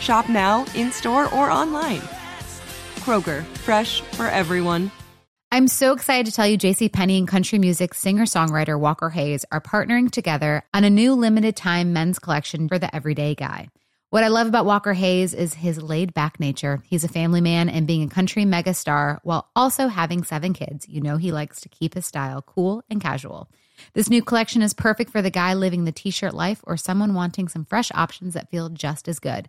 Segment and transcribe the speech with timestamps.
[0.00, 2.00] Shop now, in store, or online.
[3.00, 4.90] Kroger, fresh for everyone.
[5.52, 9.60] I'm so excited to tell you JC Penney and country music singer-songwriter Walker Hayes are
[9.60, 13.68] partnering together on a new limited time men's collection for the everyday guy.
[14.10, 16.82] What I love about Walker Hayes is his laid back nature.
[16.84, 20.88] He's a family man and being a country megastar while also having seven kids.
[20.88, 23.50] You know, he likes to keep his style cool and casual.
[23.94, 27.14] This new collection is perfect for the guy living the t shirt life or someone
[27.14, 29.48] wanting some fresh options that feel just as good.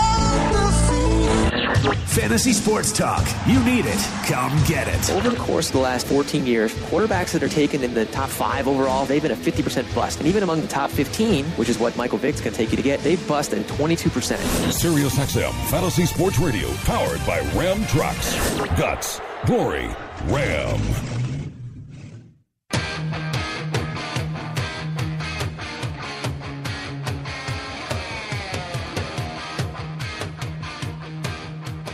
[1.81, 3.25] Fantasy sports talk.
[3.47, 3.97] You need it.
[4.27, 5.09] Come get it.
[5.11, 8.29] Over the course of the last 14 years, quarterbacks that are taken in the top
[8.29, 10.19] five overall, they've been a 50% bust.
[10.19, 12.77] And even among the top 15, which is what Michael Vick's going to take you
[12.77, 14.71] to get, they've busted 22%.
[14.71, 18.35] Sirius XM Fantasy Sports Radio, powered by Ram Trucks.
[18.77, 19.89] Guts, glory,
[20.25, 21.30] Ram.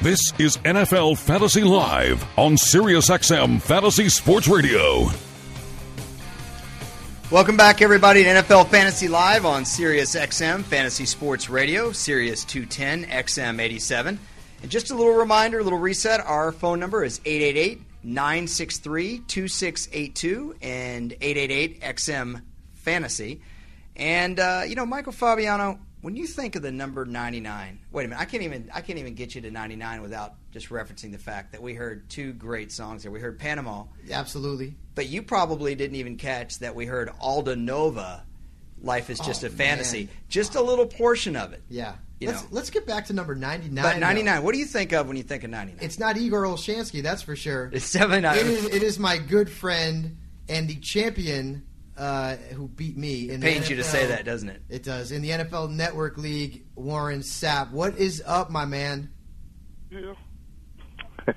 [0.03, 5.09] This is NFL Fantasy Live on SiriusXM Fantasy Sports Radio.
[7.31, 13.59] Welcome back, everybody, to NFL Fantasy Live on SiriusXM Fantasy Sports Radio, Sirius 210 XM
[13.59, 14.19] 87.
[14.61, 20.55] And just a little reminder, a little reset our phone number is 888 963 2682
[20.61, 22.41] and 888 XM
[22.75, 23.41] Fantasy.
[23.95, 28.07] And, uh, you know, Michael Fabiano, when you think of the number 99 wait a
[28.07, 31.17] minute i can't even i can't even get you to 99 without just referencing the
[31.17, 34.73] fact that we heard two great songs there we heard panama Absolutely.
[34.95, 38.23] but you probably didn't even catch that we heard Aldo Nova
[38.81, 40.09] life is just Oh, a fantasy man.
[40.29, 41.95] just a little portion of it Yeah.
[42.21, 42.47] You let's know.
[42.51, 43.83] let's get back to number 99.
[43.83, 43.99] but though.
[43.99, 47.03] 99 what do you think of when you think of 99 It's not Igor Olshansky,
[47.03, 47.69] that's for sure.
[47.73, 50.15] it's 79 It is, it is my good friend
[50.47, 51.63] and the champion
[51.97, 53.29] uh, who beat me.
[53.29, 55.11] In the pains you to say that doesn't it It does.
[55.11, 57.71] In the NFL Network League, Warren Sapp.
[57.71, 59.09] What is up, my man?
[59.89, 60.13] Yeah.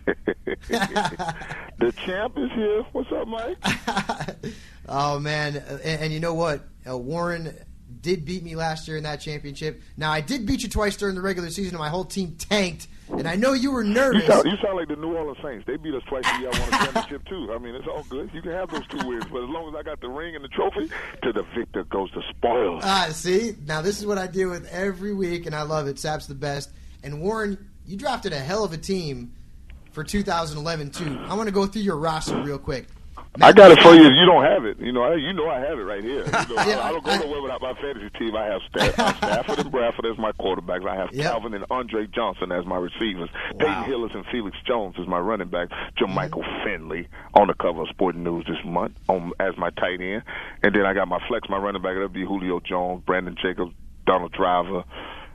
[0.68, 2.82] the champ is here.
[2.92, 3.56] What's up, Mike?
[4.88, 5.56] oh, man.
[5.56, 6.64] And, and you know what?
[6.88, 7.54] Uh, Warren
[8.02, 9.82] did beat me last year in that championship.
[9.96, 12.88] Now, I did beat you twice during the regular season, and my whole team tanked.
[13.10, 14.26] And I know you were You nervous.
[14.26, 15.66] sound, you sound like the New Orleans Saints.
[15.66, 17.52] They beat us twice and y'all won a championship too.
[17.52, 18.30] I mean, it's all good.
[18.32, 20.44] You can have those two wins, but as long as I got the ring and
[20.44, 20.88] the trophy,
[21.22, 22.82] to the victor goes the spoils.
[22.84, 23.56] Ah, see?
[23.66, 25.98] Now, this is what I deal with every week, and I love it.
[25.98, 26.70] Sapp's the best.
[27.02, 29.32] And Warren, you drafted a hell of a team
[29.90, 31.18] for 2011, too.
[31.26, 32.86] I want to go through your roster real quick.
[33.40, 34.06] I got it for you.
[34.06, 34.80] if You don't have it.
[34.80, 36.24] You know, I, you know I have it right here.
[36.24, 38.34] You know, Yeah, I, I don't go nowhere without my fantasy team.
[38.34, 40.84] I have Staff, uh, Stafford and Bradford as my quarterbacks.
[40.88, 41.30] I have Yep.
[41.30, 43.28] Calvin and Andre Johnson as my receivers.
[43.54, 43.58] Wow.
[43.60, 45.68] Peyton Hillis and Felix Jones as my running back.
[45.96, 46.64] Jermichael Mm-hmm.
[46.64, 50.22] Finley on the cover of Sporting News this month on, as my tight end.
[50.64, 51.94] And then I got my flex, my running back.
[51.94, 53.72] That'll be Julio Jones, Brandon Jacobs,
[54.06, 54.82] Donald Driver,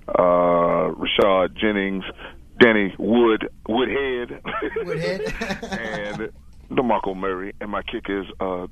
[0.09, 2.03] uh, Rashad Jennings,
[2.59, 4.41] Danny Wood, Woodhead,
[4.83, 5.21] Woodhead.
[5.71, 6.31] and
[6.69, 7.53] DeMarco Murray.
[7.61, 8.67] And my kick is uh,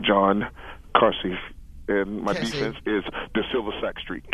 [0.00, 0.48] John
[0.94, 1.36] Kasay.
[1.88, 2.52] And my Kasay.
[2.52, 3.04] defense is
[3.34, 4.24] the Silver Sack Street.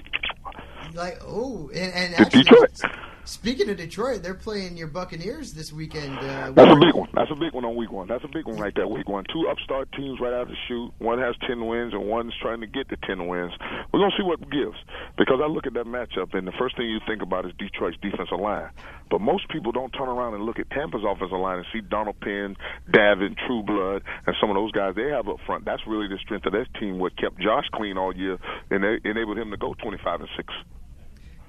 [0.94, 2.80] like, oh, and, and actually, Detroit.
[3.24, 6.18] Speaking of Detroit, they're playing your Buccaneers this weekend.
[6.18, 7.08] Uh, That's a big one.
[7.14, 8.08] That's a big one on week one.
[8.08, 8.86] That's a big one right there.
[8.86, 9.24] Week one.
[9.32, 10.92] Two upstart teams right out of the chute.
[10.98, 13.52] One has ten wins and one's trying to get to ten wins.
[13.92, 14.76] We're gonna see what gives.
[15.16, 17.96] Because I look at that matchup and the first thing you think about is Detroit's
[18.02, 18.70] defensive line.
[19.10, 22.20] But most people don't turn around and look at Tampa's offensive line and see Donald
[22.20, 22.56] Penn,
[22.90, 25.64] Davin, Trueblood, and some of those guys they have up front.
[25.64, 26.98] That's really the strength of this team.
[26.98, 28.38] What kept Josh clean all year
[28.70, 30.52] and enabled him to go twenty five and six.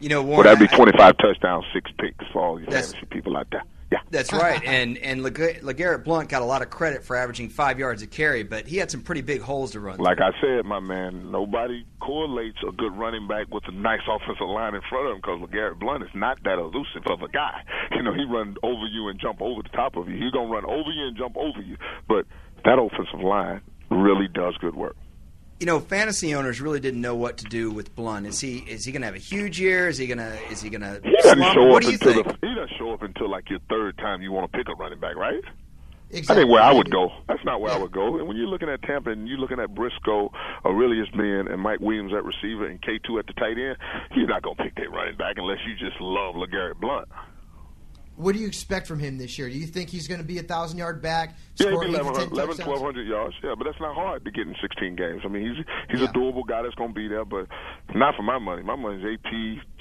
[0.02, 3.08] You know, Well, that'd be I- 25 touchdowns, six picks for all you That's- fantasy
[3.12, 3.64] people out there.
[3.92, 4.00] Yeah.
[4.10, 7.78] That's right, and and Leg- Legarrette Blunt got a lot of credit for averaging five
[7.78, 9.98] yards a carry, but he had some pretty big holes to run.
[9.98, 10.06] through.
[10.06, 14.48] Like I said, my man, nobody correlates a good running back with a nice offensive
[14.48, 17.62] line in front of him because LeGarrette Blunt is not that elusive of a guy.
[17.94, 20.16] You know, he run over you and jump over the top of you.
[20.16, 21.76] He's going to run over you and jump over you.
[22.08, 22.26] But
[22.64, 23.60] that offensive line
[23.92, 24.96] really does good work.
[25.62, 28.26] You know, fantasy owners really didn't know what to do with Blunt.
[28.26, 29.88] Is he is he going to have a huge year?
[29.88, 31.54] Is he going to is he going to He doesn't slump?
[31.54, 34.52] show up until the, he doesn't show up until like your third time you want
[34.52, 35.44] to pick a running back, right?
[36.10, 36.34] Exactly.
[36.34, 37.10] I think where I would go.
[37.28, 38.18] That's not where I would go.
[38.18, 40.32] And when you're looking at Tampa and you're looking at Briscoe,
[40.66, 43.78] Arrelious Benn, and Mike Williams at receiver and K2 at the tight end,
[44.16, 47.08] you're not going to pick that running back unless you just love LeGarrette Blunt.
[48.22, 49.50] What do you expect from him this year?
[49.50, 51.36] Do you think he's going to be a thousand yard back?
[51.56, 53.34] Yeah, be 11, 11 1,200 yards.
[53.44, 55.22] Yeah, but that's not hard to get in 16 games.
[55.26, 56.10] I mean, he's he's Yeah.
[56.10, 57.48] a doable guy that's going to be there, but
[57.96, 58.62] not for my money.
[58.62, 59.32] My money's AP,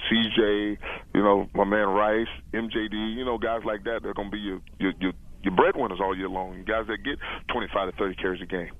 [0.09, 0.77] CJ,
[1.13, 3.99] you know, my man Rice, MJD, you know, guys like that.
[4.01, 5.11] They're going to be your your your,
[5.43, 6.63] your breadwinners all year long.
[6.65, 7.19] Guys that get
[7.53, 8.71] 25 to 30 carries a game.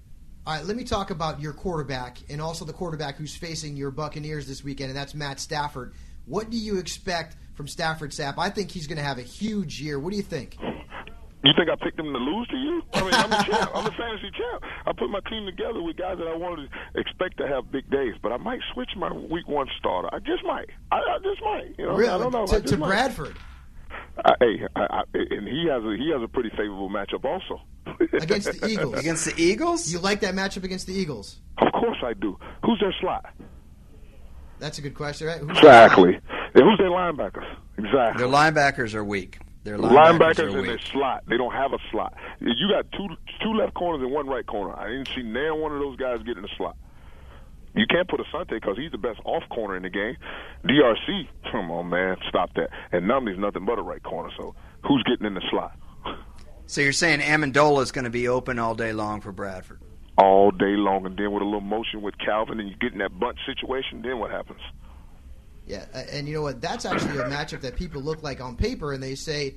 [0.48, 3.92] All right, let me talk about your quarterback and also the quarterback who's facing your
[3.92, 5.94] Buccaneers this weekend, and that's Matt Stafford.
[6.26, 8.36] What do you expect from Stafford Sapp?
[8.38, 10.00] I think he's going to have a huge year.
[10.00, 10.58] What do you think?
[11.44, 12.82] You think I picked them to lose to you?
[12.94, 13.72] I mean, I'm a champ.
[13.74, 14.64] I'm a fantasy champ.
[14.86, 17.90] I put my team together with guys that I wanted to expect to have big
[17.90, 20.10] days, but I might switch my week one starter.
[20.14, 20.70] I just might.
[20.92, 21.74] I, I just might.
[21.80, 22.10] You know, really?
[22.10, 22.46] I don't know.
[22.46, 22.78] To, to.
[22.78, 23.38] Bradford
[24.24, 27.62] I, hey, I, I, and he has a he has a pretty favorable matchup also
[28.14, 29.00] against the Eagles.
[29.00, 29.92] Against the Eagles?
[29.92, 31.40] You like that matchup against the Eagles?
[31.58, 32.38] Of course I do.
[32.64, 33.26] Who's their slot?
[34.62, 35.40] That's a good question, right?
[35.40, 36.20] Who's Exactly.
[36.54, 37.52] Who's their linebackers?
[37.80, 38.20] Exactly.
[38.20, 39.40] Their linebackers are weak.
[39.64, 41.24] Their linebackers, linebackers, are in their slot.
[41.28, 42.14] They don't have a slot.
[42.40, 43.08] You got two
[43.42, 44.78] two left corners and one right corner.
[44.78, 46.78] I didn't see neither one of those guys get in the slot.
[47.74, 50.18] You can't put Asante because he's the best off corner in the game.
[50.64, 52.70] DRC, come on man, stop that.
[52.92, 54.30] And Numley's nothing but a right corner.
[54.38, 54.54] So
[54.86, 55.76] who's getting in the slot?
[56.68, 59.80] So you're saying Amendola is going to be open all day long for Bradford?
[60.22, 63.00] All day long, and then with a little motion with Calvin, and you get in
[63.00, 64.62] that bunch situation, then what happens?
[65.66, 66.62] Yeah, and you know what?
[66.62, 69.56] That's actually a matchup that people look like on paper, and they say,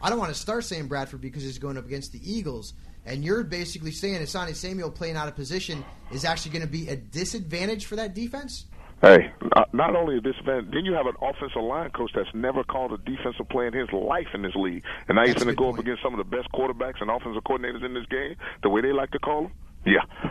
[0.00, 2.74] "I don't want to start saying Bradford because he's going up against the Eagles."
[3.06, 6.88] And you're basically saying Asante Samuel playing out of position is actually going to be
[6.88, 8.64] a disadvantage for that defense.
[9.02, 9.30] Hey,
[9.74, 12.98] not, only this event, then you have an offensive line coach that's never called a
[12.98, 15.62] defensive play in his life in this league, and now he's That's a going to
[15.62, 18.70] go up against some of the best quarterbacks and offensive coordinators in this game, the
[18.70, 19.52] way they like to call them.
[19.86, 20.30] Yeah,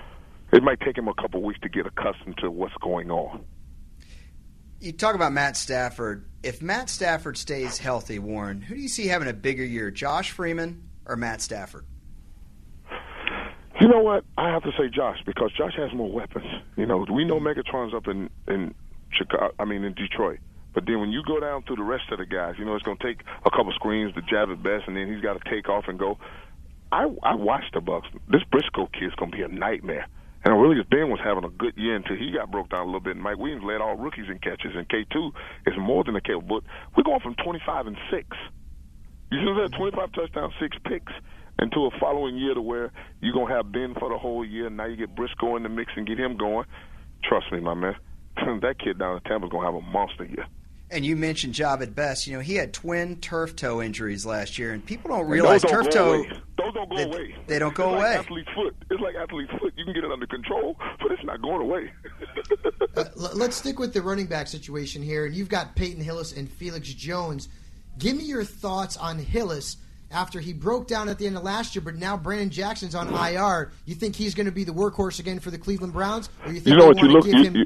[0.52, 3.44] it might take him a couple weeks to get accustomed to what's going on.
[4.80, 6.26] You talk about Matt Stafford.
[6.44, 10.32] If Matt Stafford stays healthy, Warren, who do you see having a bigger year, Josh
[10.32, 11.86] Freeman or Matt Stafford?
[13.80, 14.24] You know what?
[14.38, 16.46] I have to say Josh because Josh has more weapons.
[16.78, 18.74] You know, we know Megatron's up in in
[19.12, 19.54] Chicago.
[19.60, 20.40] I mean, in Detroit.
[20.74, 22.84] But then when you go down through the rest of the guys, you know, it's
[22.84, 25.70] going to take a couple screens to Jahvid Best, and then he's got to take
[25.70, 26.18] off and go.
[26.94, 28.07] I I watched the Bucks.
[28.30, 30.06] This Briscoe kid's to be a nightmare.
[30.45, 33.00] And Arrelious Benn was having a good year until he got broke down a little
[33.00, 33.16] bit.
[33.16, 35.31] And Mike Williams led all rookies in catches, and K2
[35.68, 36.34] is more than a K.
[36.36, 36.63] But
[36.95, 38.28] we're going from 25 and six.
[39.31, 41.13] You see that 25 touchdowns, six picks,
[41.60, 42.92] into a following year to where
[43.22, 44.69] you're going to have Benn for the whole year.
[44.69, 46.66] Now you get Briscoe in the mix and get him going.
[47.24, 47.95] Trust me, my man.
[48.62, 50.45] that kid down in Tampa's going to have a monster year.
[50.94, 52.28] And you mentioned Jahvid Best.
[52.28, 55.71] You know, he had twin turf toe injuries last year, and people don't realize turf
[55.71, 56.14] don't go toe.
[56.19, 56.30] away.
[56.57, 57.35] Those don't go they- away.
[57.47, 58.09] they don't go it's away.
[58.12, 58.76] Like athlete's foot.
[58.92, 59.73] It's like athlete's foot.
[59.76, 61.92] You can get it under control, but it's not going away.
[62.95, 65.26] Uh, let's stick with the running back situation here.
[65.26, 67.50] And you've got Peyton Hillis and Felix Jones.
[67.97, 69.78] Give me your thoughts on Hillis
[70.12, 73.12] after he broke down at the end of last year, but now Brandon Jackson's on
[73.12, 73.71] IR.
[73.85, 76.59] You think he's going to be the workhorse again for the Cleveland Browns, or you
[76.59, 77.33] think you know what they you want look.
[77.33, 77.56] give You, him?
[77.56, 77.66] you,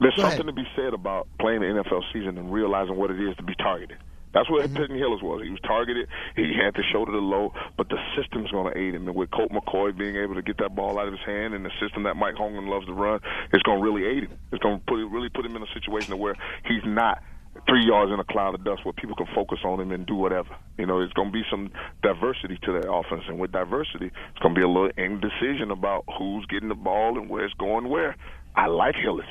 [0.00, 0.56] there's Go something ahead.
[0.56, 3.54] to be said about playing the NFL season and realizing what it is to be
[3.56, 3.98] targeted.
[4.34, 4.76] That's what Mm-hmm.
[4.76, 5.42] Peyton Hillis was.
[5.42, 6.08] He was targeted.
[6.36, 9.08] He had to shoulder the low, but the system's going to aid him.
[9.08, 11.64] And with Colt McCoy being able to get that ball out of his hand, and
[11.64, 13.20] the system that Mike Holmgren loves to run,
[13.52, 14.38] it's going to really aid him.
[14.52, 16.34] It's going to put really put him in a situation where
[16.66, 17.22] he's not
[17.66, 20.14] three yards in a cloud of dust where people can focus on him and do
[20.14, 20.50] whatever.
[20.76, 21.70] You know, it's going to be some
[22.02, 26.04] diversity to that offense, and with diversity, it's going to be a little indecision about
[26.18, 28.16] who's getting the ball and where it's going where.
[28.54, 29.26] I like Hillis.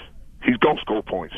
[0.45, 1.35] He's going to score points.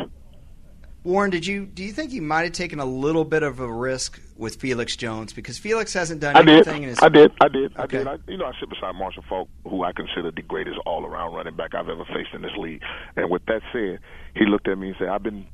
[1.04, 3.72] Warren, did you do you think you might have taken a little bit of a
[3.72, 6.68] risk with Felix Jones because Felix hasn't done I did.
[6.68, 7.32] anything in his I did.
[7.40, 7.72] I did.
[7.78, 8.00] I Okay.
[8.00, 8.08] did.
[8.08, 11.56] I, you know, I sit beside Marshall Faulk, who I consider the greatest all-around running
[11.56, 12.82] back I've ever faced in this league.
[13.16, 14.00] And with that said,
[14.36, 15.46] he looked at me and said, "I've been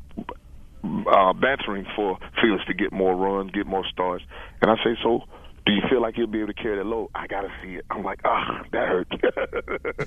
[0.83, 4.23] uh, bantering for Felix to get more runs, get more starts."
[4.61, 5.21] And I say, "So,
[5.65, 7.85] do you feel like you'll be able to carry that load?" I gotta see it.
[7.89, 9.07] I'm like, ah, that hurt.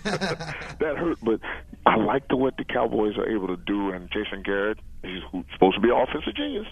[0.05, 1.19] that hurt.
[1.23, 1.41] But
[1.87, 5.23] I like the what the Cowboys are able to do, and Jason Garrett He's
[5.53, 6.67] supposed to be an offensive genius.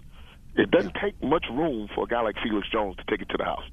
[0.57, 3.37] It doesn't take much room for a guy like Felix Jones to take it to
[3.37, 3.65] the house.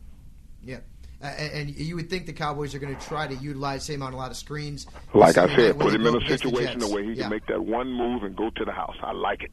[0.63, 0.80] Yeah.
[1.22, 4.01] Uh, and, and you would think the Cowboys are going to try to utilize him
[4.01, 4.88] on a lot of screens.
[5.13, 7.24] Like I said, put him in a situation where he Yeah.
[7.24, 8.96] can make that one move and go to the house.
[9.03, 9.51] I like it.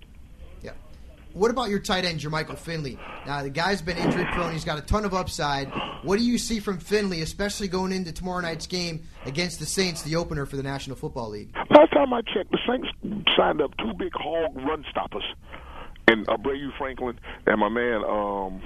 [1.35, 2.99] What about your tight end, Jermichael Finley?
[3.27, 4.53] Now, the guy's been injury prone.
[4.53, 5.71] He's got a ton of upside.
[6.03, 10.03] What do you see from Finley, especially going into tomorrow night's game against the Saints,
[10.03, 11.55] the opener for the National Football League?
[11.71, 12.89] Last time I checked, the Saints
[13.37, 15.25] signed up two big hog run stoppers,
[16.09, 18.61] and Aubrayo Franklin and my man, um,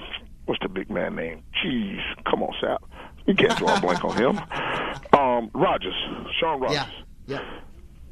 [0.45, 1.43] what's the big man name?
[1.63, 2.77] Jeez, come on, Sapp.
[3.27, 4.39] You can't draw a blank on him.
[5.13, 5.93] Um, Rogers,
[6.39, 6.85] Shaun Rogers.
[7.27, 7.39] Yeah.
[7.39, 7.59] Yeah.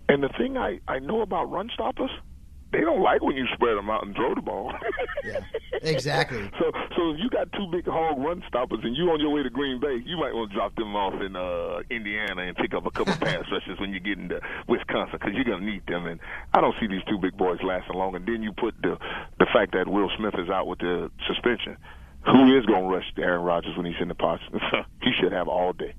[0.10, 2.10] And the thing I I know about run stoppers,
[2.72, 4.74] they don't like when you spread them out and throw the ball.
[5.24, 5.40] Yeah.
[5.84, 6.50] Exactly.
[6.60, 9.42] So, so if you got two big hog run stoppers and you on your way
[9.42, 12.74] to Green Bay, you might want to drop them off in uh, Indiana and pick
[12.75, 16.06] up a couple pass rushes when you get into Wisconsin because you're gonna need them.
[16.06, 16.20] And
[16.54, 18.16] I don't see these two big boys lasting long.
[18.16, 18.98] And then you put the
[19.40, 21.78] the fact that Will Smith is out with the suspension.
[22.25, 24.46] Who is gonna rush Aaron Rodgers when he's in the pocket?
[25.01, 25.96] he should have all day.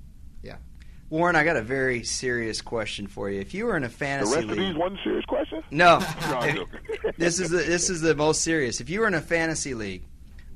[1.12, 1.18] Yeah.
[1.18, 3.40] Warren, I got a very serious question for you.
[3.40, 5.62] If you were in a fantasy The fantasy rest of league, these one serious question.
[5.70, 5.98] no,
[6.30, 6.64] No,
[7.18, 8.80] this is the this is the most serious.
[8.80, 10.04] If you were in a fantasy league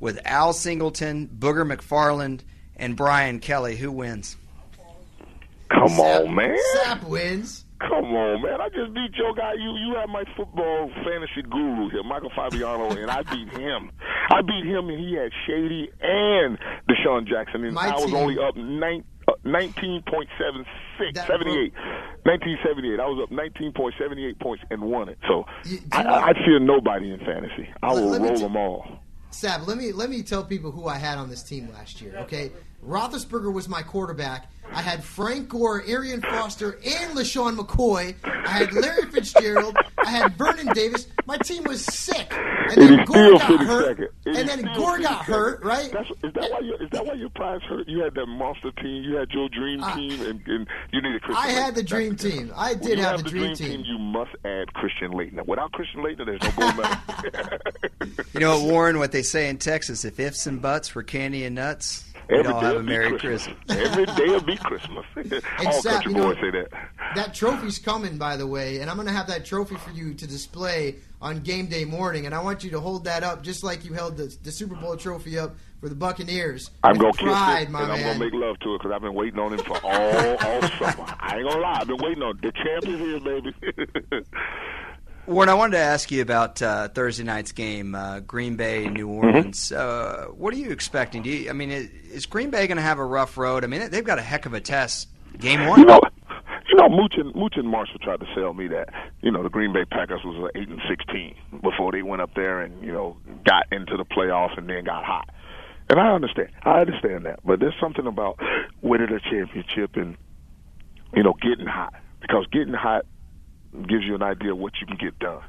[0.01, 2.41] with Al Singleton, Booger McFarland,
[2.77, 4.37] and Brian Kelly, who wins?
[5.71, 6.57] Come Sapp- on, man.
[6.77, 7.65] Sapp wins.
[7.81, 8.61] Come on, man!
[8.61, 9.53] I just beat your guy.
[9.55, 13.91] You you have my football fantasy guru here, Michael Fabiano, and I beat him.
[14.31, 18.15] I beat him, and he had Shady and DeSean Jackson, and My I was team-
[18.17, 21.73] only up nine, uh, 19.76, That 78,
[22.25, 22.99] 1978.
[23.01, 25.19] I was up 19.78 points and won it.
[25.29, 27.69] So You- I, know- I, I fear nobody in fantasy.
[27.83, 28.87] I Let- will let roll t- them all.
[29.33, 32.15] Sapp, let me let me tell people who I had on this team last year.
[32.21, 32.53] Okay,
[32.87, 34.51] Roethlisberger was my quarterback.
[34.73, 38.17] I had Frank Gore, Arian Foster, and LeSean McCoy.
[38.25, 39.77] I had Larry Fitzgerald.
[40.05, 41.07] I had Vernon Davis.
[41.25, 42.33] My team was sick.
[42.33, 43.99] And And then Gore got hurt.
[44.27, 45.89] And And then Gore got hurt, right?
[45.93, 47.87] That's, is that why your is that why your prize hurt?
[47.87, 49.05] You had that monster team.
[49.05, 51.45] You had your dream I- team, and, and you needed Christian.
[51.45, 52.53] I had the dream That's the team.
[52.57, 53.69] I did you have have the the dream team.
[53.71, 53.85] team.
[53.87, 55.47] You must add Christian Laettner.
[55.47, 56.77] Without Christian Laettner, there's no gold
[58.01, 58.19] medal.
[58.35, 58.99] You know what, Warren?
[58.99, 62.61] What they say in Texas: if ifs and buts were candy and nuts, we'd all
[62.61, 63.57] have a will be Merry Christmas.
[63.67, 63.89] Christmas.
[63.91, 65.05] Every day will be Christmas.
[65.67, 66.69] all country you know- boys say that.
[67.15, 70.15] That trophy's coming, by the way, and I'm going to have that trophy for you
[70.15, 72.27] to display on game day morning.
[72.27, 74.75] And I want you to hold that up just like you held the, the Super
[74.75, 76.71] Bowl trophy up for the Buccaneers.
[76.83, 79.15] I'm gonna kiss it, my and I'm gonna make love to it because I've been
[79.15, 81.05] waiting on him for all all summer.
[81.21, 82.43] I ain't gonna lie, I've been waiting on it.
[82.43, 84.27] the champ is here, baby.
[85.27, 89.09] Warren, I wanted to ask you about uh, Thursday night's game, uh, Green Bay, New
[89.09, 89.27] Mm-hmm.
[89.27, 89.73] Orleans.
[89.73, 91.23] Uh, what are you expecting?
[91.23, 93.65] Do you, I mean, is, is Green Bay going to have a rough road?
[93.65, 95.09] I mean, they've got a heck of a test.
[95.39, 95.81] Game one.
[95.81, 96.01] You know,
[96.69, 98.89] you know, Mooch and, Mooch and Marshall tried to sell me that.
[99.23, 102.61] You know, the Green Bay Packers was eight and sixteen before they went up there
[102.63, 105.29] and you know got into the playoffs and then got hot.
[105.91, 108.39] And I understand, I understand that, but there's something about
[108.83, 110.17] winning a championship and
[111.15, 113.05] you know getting hot because getting hot
[113.83, 115.43] gives you an idea of what you can get done.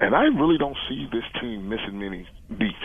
[0.00, 2.76] And I really don't see this team missing many beats.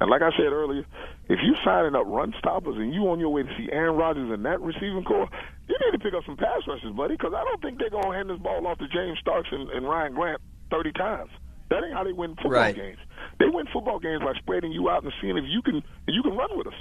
[0.00, 0.84] And like I said earlier,
[1.28, 4.30] if you're signing up run stoppers and you're on your way to see Aaron Rodgers
[4.30, 5.28] and that receiving corps,
[5.68, 8.10] you need to pick up some pass rushes, buddy, because I don't think they're going
[8.10, 11.30] to hand this ball off to James Starks and, and Ryan Grant 30 times.
[11.70, 12.76] That ain't how they win football Right.
[12.76, 12.98] games.
[13.38, 16.22] They win football games by spreading you out and seeing if you can if you
[16.22, 16.74] can run with us.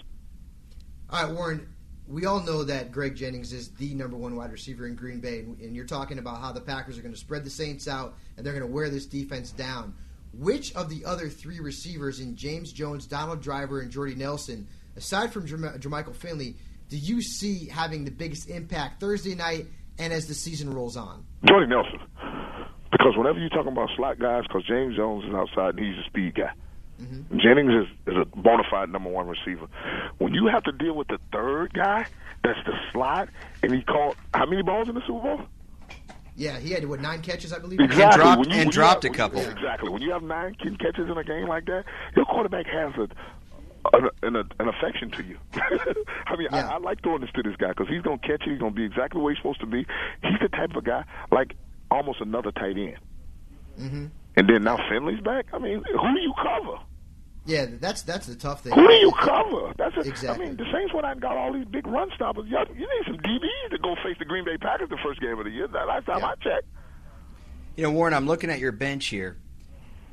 [1.10, 1.75] All right, Warren.
[2.08, 5.40] We all know that Greg Jennings is the number one wide receiver in Green Bay,
[5.40, 8.16] and and you're talking about how the Packers are going to spread the Saints out
[8.38, 9.96] and they're going to wear this defense down.
[10.34, 15.32] Which of the other three receivers in James Jones, Donald Driver, and Jordy Nelson, aside
[15.32, 16.58] from Jerm- Jermichael Finley,
[16.90, 21.26] do you see having the biggest impact Thursday night and as the season rolls on?
[21.48, 22.00] Jordy Nelson.
[22.92, 26.08] Because whenever you're talking about slot guys, because James Jones is outside and he's a
[26.08, 26.52] speed guy.
[27.38, 29.68] Jennings is, is a bona fide number one receiver.
[30.18, 32.06] When you have to deal with the third guy,
[32.44, 33.30] that's the slot,
[33.64, 35.42] and he caught how many balls in the Super Bowl?
[36.38, 37.80] Yeah, he had what nine catches, I believe.
[37.80, 38.22] Exactly.
[38.24, 39.40] dropped- When you- and when dropped have- a couple.
[39.40, 39.90] when you- Exactly.
[39.90, 41.86] When you have nine catches in a game like that,
[42.16, 43.08] your quarterback has a
[43.94, 45.38] an, an, an affection to you.
[45.54, 46.70] I mean, Yeah.
[46.70, 48.50] I, I like throwing this to this guy because he's going to catch it.
[48.50, 49.86] He's going to be exactly where he's supposed to be.
[50.24, 51.54] He's the type of guy like
[51.92, 52.98] almost another tight end.
[53.80, 54.06] Mm-hmm.
[54.38, 55.46] And then now Finley's back.
[55.54, 56.78] I mean, who do you cover?
[57.46, 58.74] Yeah, that's that's the tough thing.
[58.74, 59.72] Who do you cover?
[59.78, 60.46] That's a, Exactly.
[60.46, 62.48] I mean, the Saints went out and got all these big run stoppers.
[62.48, 65.38] Y'all, you need some DBs to go face the Green Bay Packers the first game
[65.38, 65.68] of the year.
[65.68, 66.28] That last time Yeah.
[66.28, 66.68] I checked.
[67.76, 69.38] You know, Warren, I'm looking at your bench here.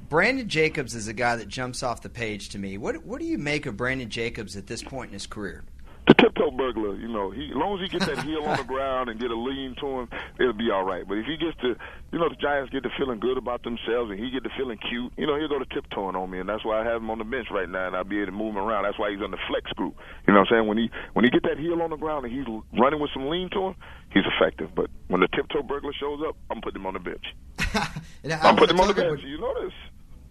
[0.08, 2.76] Brandon Jacobs is a guy that jumps off the page to me.
[2.76, 5.64] What What do you make of Brandon Jacobs at this point in his career?
[6.06, 8.64] The tiptoe burglar, you know, he as long as he gets that heel on the
[8.72, 10.08] ground and get a lean to him,
[10.40, 11.06] it'll be all right.
[11.06, 11.76] But if he gets to,
[12.10, 14.78] you know, the Giants get to feeling good about themselves and he get to feeling
[14.78, 17.10] cute, you know, he'll go to tiptoeing on me, and that's why I have him
[17.10, 18.84] on the bench right now, and I'll be able to move him around.
[18.84, 19.94] That's why he's on the flex group.
[20.26, 20.66] You know what I'm saying?
[20.66, 22.46] When he when he get that heel on the ground and he's
[22.78, 23.74] running with some lean to him,
[24.12, 24.74] he's effective.
[24.74, 27.26] But when the tiptoe burglar shows up, I'm putting him on the bench.
[28.42, 29.20] I'm putting him on the bench.
[29.22, 29.72] You know this.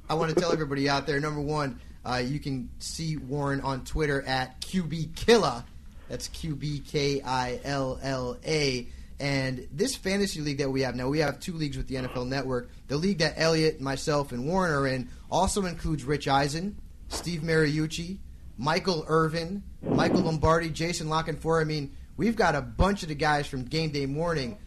[0.09, 1.21] I want to tell everybody out there.
[1.21, 5.65] Number one, uh, you can see Warren on Twitter at QB Killa.
[6.09, 8.87] That's Q B K I L L A.
[9.19, 12.27] And this fantasy league that we have now, we have two leagues with the NFL
[12.27, 12.71] Network.
[12.87, 16.75] The league that Elliot, myself, and Warren are in also includes Rich Eisen,
[17.07, 18.17] Steve Mariucci,
[18.57, 21.61] Michael Irvin, Michael Lombardi, Jason La Canfora.
[21.61, 24.57] I mean, we've got a bunch of the guys from Game Day Morning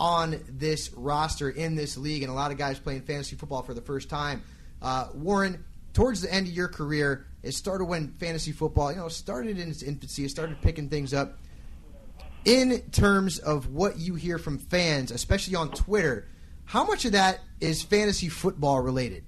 [0.00, 3.74] on this roster in this league, and a lot of guys playing fantasy football for
[3.74, 4.42] the first time.
[4.82, 9.08] Uh, Warren, towards the end of your career, it started when fantasy football, you know,
[9.08, 10.24] started in its infancy.
[10.24, 11.38] It started picking things up.
[12.44, 16.26] In terms of what you hear from fans, especially on Twitter,
[16.64, 19.24] how much of that is fantasy football related?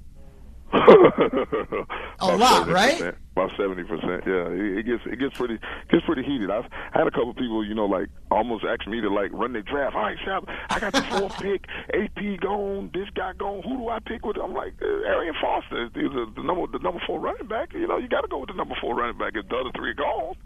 [0.72, 3.14] A lot, right?
[3.32, 4.24] About seventy percent.
[4.26, 5.58] Yeah, it, it gets it gets pretty
[5.90, 6.50] gets pretty heated.
[6.50, 9.62] I've had a couple people, you know, like almost ask me to like run their
[9.62, 9.94] draft.
[9.94, 11.66] All right, Shab, I got the fourth pick.
[11.92, 12.90] AP gone.
[12.94, 13.62] This guy gone.
[13.62, 14.36] Who do I pick with?
[14.42, 15.90] I'm like uh, Arian Foster.
[15.94, 17.72] He's the, the number the number four running back.
[17.74, 19.70] You know, you got to go with the number four running back if the other
[19.76, 20.36] three are gone.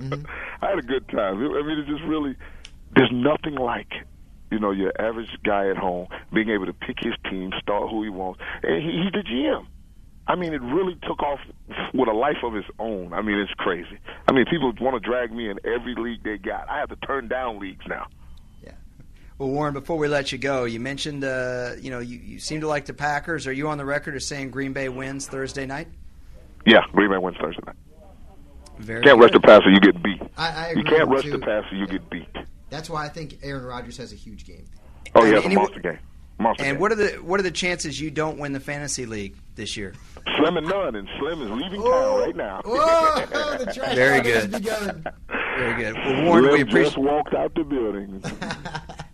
[0.62, 1.38] I had a good time.
[1.38, 2.36] I mean, it's just really
[2.94, 3.92] there's nothing like
[4.50, 8.02] you know your average guy at home being able to pick his team, start who
[8.02, 9.66] he wants, and he, he's the GM.
[10.28, 11.38] I mean, it really took off
[11.94, 13.12] with a life of its own.
[13.12, 13.98] I mean, it's crazy.
[14.28, 16.68] I mean, people want to drag me in every league they got.
[16.68, 18.06] I have to turn down leagues now.
[18.62, 18.72] Yeah.
[19.38, 22.60] Well, Warren, before we let you go, you mentioned uh, you know you, you seem
[22.62, 23.46] to like the Packers.
[23.46, 25.88] Are you on the record as saying Green Bay wins Thursday night?
[26.64, 27.76] Yeah, Green Bay wins Thursday night.
[28.78, 29.42] Very can't rush good.
[29.42, 30.20] the passer, you get beat.
[30.36, 31.32] I, I you can't rush you.
[31.32, 32.28] the passer, you get beat.
[32.68, 34.66] That's why I think Aaron Rodgers has a huge game.
[35.14, 35.98] Oh, he has a monster game.
[36.38, 36.80] Monster And game.
[36.80, 39.94] what are the what are the chances you don't win the fantasy league this year?
[40.38, 42.60] Slim and none, and Slim is leaving town right now.
[42.64, 44.50] Whoa, the trash Very good.
[44.50, 45.94] Very good.
[45.94, 46.84] Well, Warren, we appreciate.
[46.84, 48.22] just walked out the building.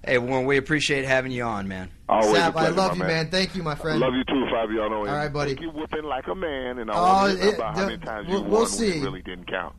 [0.05, 1.89] Hey, Warren, we appreciate having you on, man.
[2.09, 3.31] Always a Sapp, I love my you, man.
[3.31, 3.99] Thank you, my friend.
[3.99, 4.01] I friend.
[4.01, 4.97] love you too, Fabiano.
[4.97, 5.57] All right, buddy.
[5.61, 8.27] You whooping like a man, and I Oh, want to it- about how many times
[8.29, 8.89] we'll- you we'll see.
[8.89, 9.77] when it really didn't count.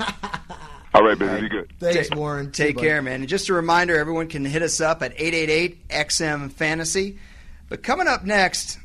[0.92, 1.72] All right, baby, be good.
[1.78, 2.46] Thanks, Ta- Warren.
[2.50, 2.80] Take See you, bud.
[2.82, 3.20] care, man.
[3.20, 7.18] And just a reminder, everyone can hit us up at 888-XM Fantasy.
[7.68, 8.78] But coming up next,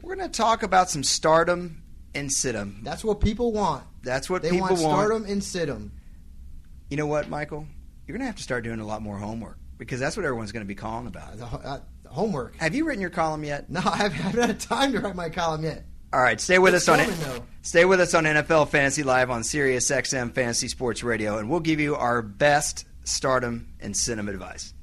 [0.00, 1.82] we're going to talk about some stardom
[2.14, 2.82] and situm.
[2.82, 3.84] That's what people want.
[4.02, 4.82] That's what They people want want.
[4.82, 5.90] stardom and situm.
[6.88, 7.66] You know what, Michael?
[8.06, 10.52] You're going to have to start doing a lot more homework because that's what everyone's
[10.52, 11.36] going to be calling about.
[11.36, 12.56] The, uh, homework.
[12.56, 13.68] Have you written your column yet?
[13.70, 15.84] No, I haven't, I haven't had time to write my column yet.
[16.12, 17.42] All right, stay with It's us on it.
[17.62, 21.60] Stay with us on NFL Fantasy Live on Sirius XM Fantasy Sports Radio, and we'll
[21.60, 24.74] give you our best stardom and cinema advice.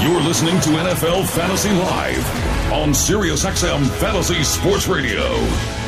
[0.00, 5.83] You're listening to NFL Fantasy Live on SiriusXM Fantasy Sports Radio.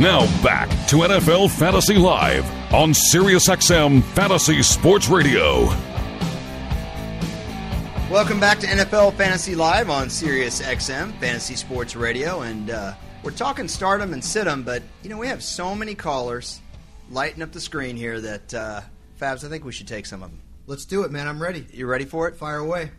[0.00, 5.66] Now back to NFL Fantasy Live on SiriusXM Fantasy Sports Radio.
[8.10, 13.68] Welcome back to NFL Fantasy Live on SiriusXM Fantasy Sports Radio, and uh, we're talking
[13.68, 16.62] stardom and situm, but you know we have so many callers
[17.10, 18.80] lighting up the screen here that uh,
[19.20, 20.40] Fabs, I think we should take some of them.
[20.66, 21.28] Let's do it, man.
[21.28, 21.66] I'm ready.
[21.74, 22.36] You ready for it?
[22.36, 22.90] Fire away.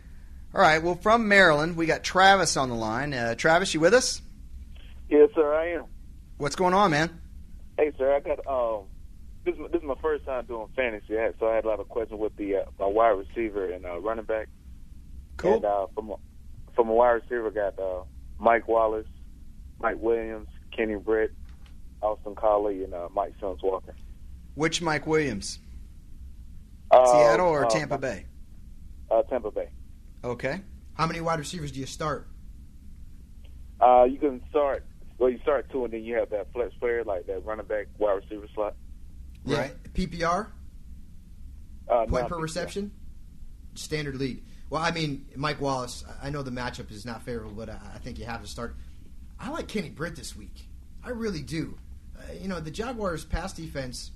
[0.54, 0.80] All right.
[0.80, 3.12] Well, from Maryland, we got Travis on the line.
[3.12, 4.22] Uh, Travis, you with us?
[5.08, 5.86] Yes, sir, I am.
[6.42, 7.20] What's going on, man?
[7.78, 8.86] Hey, sir, I got um.
[9.44, 11.78] This is, my- this is my first time doing fantasy, so I had a lot
[11.78, 14.48] of questions with the uh, my wide receiver and uh, running back.
[15.36, 15.54] Cool.
[15.54, 16.16] And uh, from a-
[16.74, 18.02] from a wide receiver, got uh,
[18.40, 19.06] Mike Wallace,
[19.80, 21.30] Mike Williams, Kenny Britt,
[22.02, 23.94] Austin Collie, and uh, Mike Sims Walker.
[24.56, 25.60] Which Mike Williams?
[26.90, 28.26] Uh, Seattle or uh, Tampa Bay?
[29.08, 29.68] Uh, Tampa Bay.
[30.24, 30.60] Okay.
[30.94, 32.26] How many wide receivers do you start?
[33.80, 34.84] Uh, you can start.
[35.22, 37.86] Well, you start two, and then you have that flex player like that running back
[37.96, 38.74] wide receiver slot.
[39.44, 39.68] Yeah.
[39.94, 40.48] PPR?
[41.88, 42.90] Uh, Point no, per reception?
[43.74, 44.42] Standard league.
[44.68, 47.78] Well, I mean, Mike Wallace, I I know the matchup is not favorable, but I
[47.94, 48.74] I think you have to start.
[49.38, 50.66] I like Kenny Britt this week.
[51.04, 51.78] I really do.
[52.18, 54.10] Uh, you know, the Jaguars' pass defense,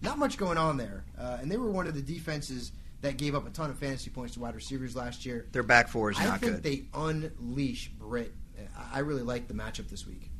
[0.00, 1.06] not much going on there.
[1.18, 4.10] Uh, and they were one of the defenses that gave up a ton of fantasy
[4.10, 5.48] points to wide receivers last year.
[5.50, 6.62] Their back four is I not think good.
[6.62, 8.32] they unleash Britt.
[8.78, 10.30] I- I really like the matchup this week.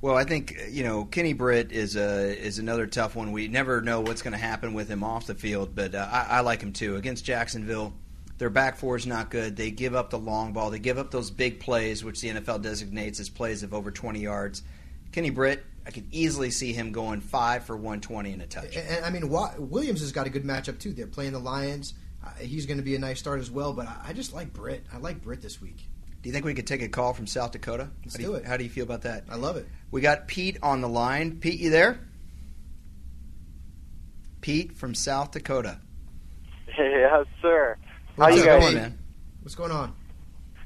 [0.00, 3.32] Well, I think you know Kenny Britt is a is another tough one.
[3.32, 6.26] We never know what's going to happen with him off the field, but uh, I,
[6.38, 7.94] I like him too against Jacksonville.
[8.38, 9.56] Their back four is not good.
[9.56, 10.70] They give up the long ball.
[10.70, 14.20] They give up those big plays, which the NFL designates as plays of over 20
[14.20, 14.62] yards.
[15.10, 18.76] Kenny Britt, I could easily see him going five for 120 and a touch.
[18.76, 20.92] And, I mean, Williams has got a good matchup too.
[20.92, 21.94] They're playing the Lions.
[22.22, 23.72] Uh, he's going to be a nice start as well.
[23.72, 24.84] But I just like Britt.
[24.92, 25.88] I like Britt this week.
[26.26, 27.88] Do you think we could take a call from South Dakota?
[28.04, 28.44] Let's how do, do you, it.
[28.46, 29.22] How do you feel about that?
[29.30, 29.68] I love it.
[29.92, 31.38] We got Pete on the line.
[31.38, 32.00] Pete, you there?
[34.40, 35.78] Pete from South Dakota.
[36.76, 37.76] Yes, sir.
[38.16, 38.74] What's How you up, guys?
[38.74, 38.92] Pete?
[39.42, 39.94] What's going on?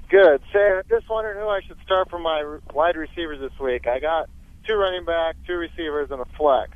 [0.09, 0.41] Good.
[0.51, 3.87] Say, I'm just wondering who I should start for my wide receivers this week.
[3.87, 4.31] I got
[4.67, 6.71] two running back, two receivers, and a flex.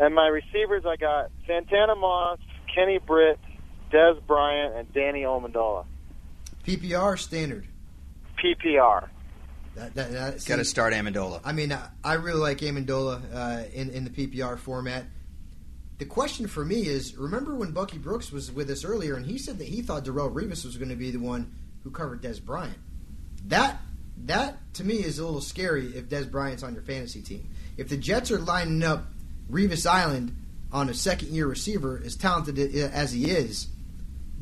[0.00, 2.40] And my receivers, I got Santana Moss,
[2.74, 3.38] Kenny Britt,
[3.92, 5.84] Dez Bryant, and Danny Amendola.
[6.66, 7.68] PPR standard.
[8.44, 9.08] PPR.
[9.74, 11.40] That, that, that, Got to start Amendola.
[11.44, 15.06] I mean, I, I really like Amendola uh, in in the PPR format.
[15.98, 19.38] The question for me is: Remember when Bucky Brooks was with us earlier, and he
[19.38, 21.52] said that he thought Darrelle Revis was going to be the one
[21.82, 22.78] who covered Dez Bryant.
[23.46, 23.80] That
[24.26, 27.48] that to me is a little scary if Dez Bryant's on your fantasy team.
[27.76, 29.06] If the Jets are lining up
[29.50, 30.36] Revis Island
[30.72, 33.68] on a second year receiver, as talented as he is,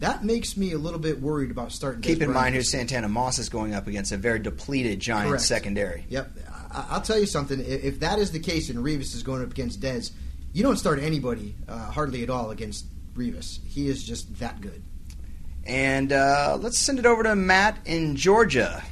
[0.03, 2.01] that makes me a little bit worried about starting.
[2.03, 2.89] Keep in Bryant mind who this season.
[2.89, 5.45] Santana Moss is going up against a very depleted Giants Correct.
[5.45, 6.05] secondary.
[6.09, 6.31] Yep.
[6.73, 7.61] I- I'll tell you something.
[7.65, 10.11] If that is the case and Revis is going up against Dez,
[10.53, 12.85] you don't start anybody uh, hardly at all against
[13.15, 13.61] Revis.
[13.65, 14.83] He is just that good.
[15.65, 18.83] And uh, let's send it over to Matt in Georgia.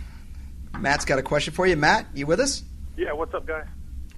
[0.79, 1.77] Matt's got a question for you.
[1.77, 2.63] Matt, you with us?
[2.97, 3.67] Yeah, what's up, guys?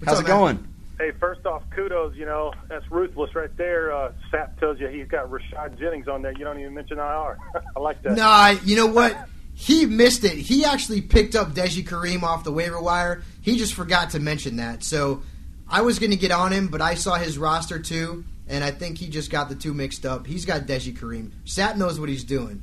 [0.04, 0.68] How's it going?
[1.02, 2.14] Hey, first off, kudos.
[2.14, 3.92] You know, that's ruthless right there.
[3.92, 6.30] Uh, Sapp tells you he's got Rashad Jennings on there.
[6.30, 7.38] You don't even mention IR.
[7.76, 8.12] I like that.
[8.12, 9.28] Nah, you know what?
[9.52, 10.34] He missed it.
[10.34, 13.24] He actually picked up Deji Karim off the waiver wire.
[13.40, 14.84] He just forgot to mention that.
[14.84, 15.24] So
[15.68, 18.70] I was going to get on him, but I saw his roster too, and I
[18.70, 20.24] think he just got the two mixed up.
[20.24, 21.32] He's got Deji Karim.
[21.44, 22.62] Sapp knows what he's doing.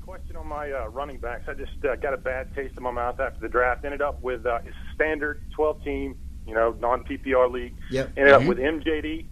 [0.00, 1.46] Question on my uh, running backs.
[1.46, 3.84] I just uh, got a bad taste in my mouth after the draft.
[3.84, 4.60] Ended up with uh,
[4.94, 7.74] standard 12 team, you know, non PPR league.
[7.90, 8.12] Yep.
[8.16, 8.42] Ended Mhm.
[8.42, 9.26] up with MJD,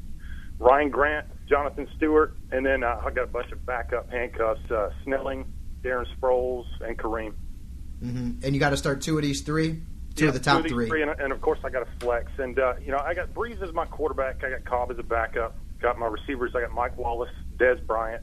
[0.59, 4.90] Ryan Grant, Jonathan Stewart, and then uh, I got a bunch of backup handcuffs: uh,
[5.05, 5.44] Snelling,
[5.83, 7.35] Darren Sproles, and Karim.
[8.00, 9.83] hmm And you got to start two of these three,
[10.14, 11.03] two Yeah, of the top these three.
[11.03, 13.62] and, and of course I got a flex, and uh, you know I got Brees
[13.62, 14.42] as my quarterback.
[14.44, 15.57] I got Kolb as a backup.
[15.81, 16.53] Got my receivers.
[16.57, 18.22] I got Mike Wallace, Dez Bryant,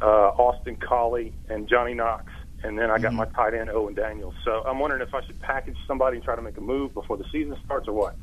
[0.00, 2.30] uh, Austin Collie, and Johnny Knox.
[2.62, 3.16] And then I got Mm-hmm.
[3.16, 4.34] my tight end Owen Daniels.
[4.44, 7.16] So I'm wondering if I should package somebody and try to make a move before
[7.16, 8.16] the season starts, or what?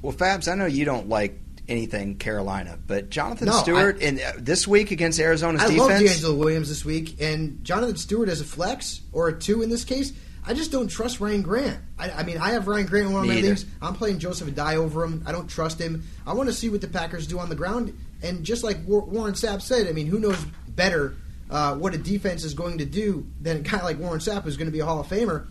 [0.00, 4.32] Well, Fabs, I know you don't like anything Carolina, but Jonathan No, Stewart in uh,
[4.38, 6.22] this week against Arizona's I defense.
[6.24, 9.70] love DeAngelo Williams this week, and Jonathan Stewart as a flex or a two in
[9.70, 10.12] this case.
[10.44, 11.78] I just don't trust Ryan Grant.
[12.00, 13.48] I, I mean, I have Ryan Grant in one of Me my either.
[13.50, 13.64] leagues.
[13.80, 15.22] I'm playing Joseph Addai over him.
[15.24, 16.02] I don't trust him.
[16.26, 17.96] I want to see what the Packers do on the ground.
[18.24, 21.14] And just like Warren Sapp said, I mean, who knows better
[21.52, 24.56] uh, what a defense is going to do then a guy like Warren Sapp, who's
[24.56, 25.46] going to be a Hall of Famer.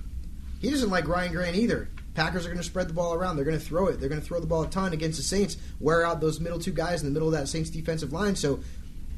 [0.60, 1.90] He doesn't like Ryan Grant either.
[2.16, 3.36] Packers are going to spread the ball around.
[3.36, 4.00] They're going to throw it.
[4.00, 5.58] They're going to throw the ball a ton against the Saints.
[5.80, 8.36] Wear out those middle two guys in the middle of that Saints defensive line.
[8.36, 8.60] So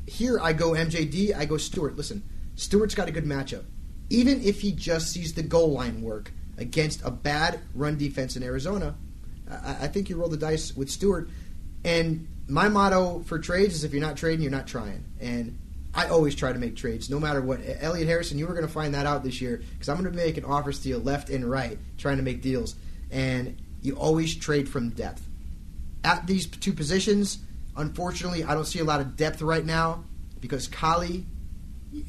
[0.05, 1.35] here I go MJD.
[1.35, 1.95] I go Stewart.
[1.95, 2.21] Listen,
[2.55, 3.63] Stewart's got a good matchup.
[4.09, 8.43] Even if he just sees the goal line work against a bad run defense in
[8.43, 8.95] Arizona,
[9.49, 11.29] I, I think you roll the dice with Stewart.
[11.85, 15.05] And my motto for trades is if you're not trading, you're not trying.
[15.21, 15.57] And
[15.95, 17.59] I always try to make trades, no matter what.
[17.79, 20.11] Elliot Harrison, you were going to find that out this year because I'm going to
[20.11, 22.75] be making offers to you left and right, trying to make deals.
[23.11, 25.27] And you always trade from depth.
[26.03, 27.37] At these two positions,
[27.77, 30.03] unfortunately, I don't see a lot of depth right now
[30.41, 31.25] because Collie,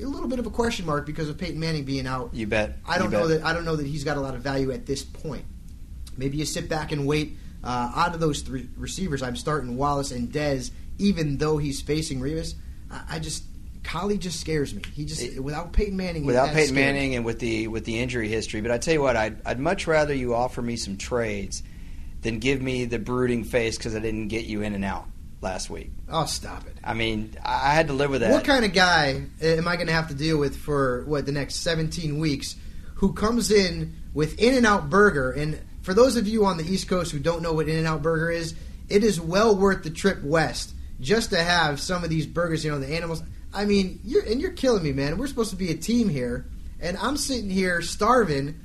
[0.01, 2.31] a little bit of a question mark because of Peyton Manning being out.
[2.33, 2.79] You bet.
[2.87, 3.41] I don't You know bet.
[3.43, 5.45] that I don't know that he's got a lot of value at this point.
[6.17, 7.37] Maybe you sit back and wait.
[7.63, 12.21] Uh, out of those three receivers, I'm starting Wallace and Dez, even though he's facing
[12.21, 12.55] Revis.
[12.91, 13.45] I, I just
[13.85, 14.83] Collie just scares me.
[14.95, 16.25] He just without Peyton Manning.
[16.25, 16.93] without Peyton scary.
[16.93, 18.61] Manning and with the with the injury history.
[18.61, 21.63] But I tell you what, I'd I'd much rather you offer me some trades
[22.23, 25.07] than give me the brooding face because I didn't get you in and out
[25.43, 25.93] last week.
[26.09, 26.77] Oh, stop it!
[26.83, 28.33] I mean, I I had to live with that.
[28.33, 31.33] What kind of guy am I going to have to deal with for what the
[31.33, 32.57] next 17 weeks?
[32.97, 35.33] Who comes in with In-N-Out Burger?
[35.33, 38.31] And for those of you on the East Coast who don't know what In-N-Out Burger
[38.31, 38.55] is,
[38.89, 42.65] it is well worth the trip west just to have some of these burgers.
[42.65, 43.23] You know, the animals.
[43.55, 45.19] I mean, you're and you're killing me, man.
[45.19, 46.47] We're supposed to be a team here,
[46.81, 48.61] and I'm sitting here starving,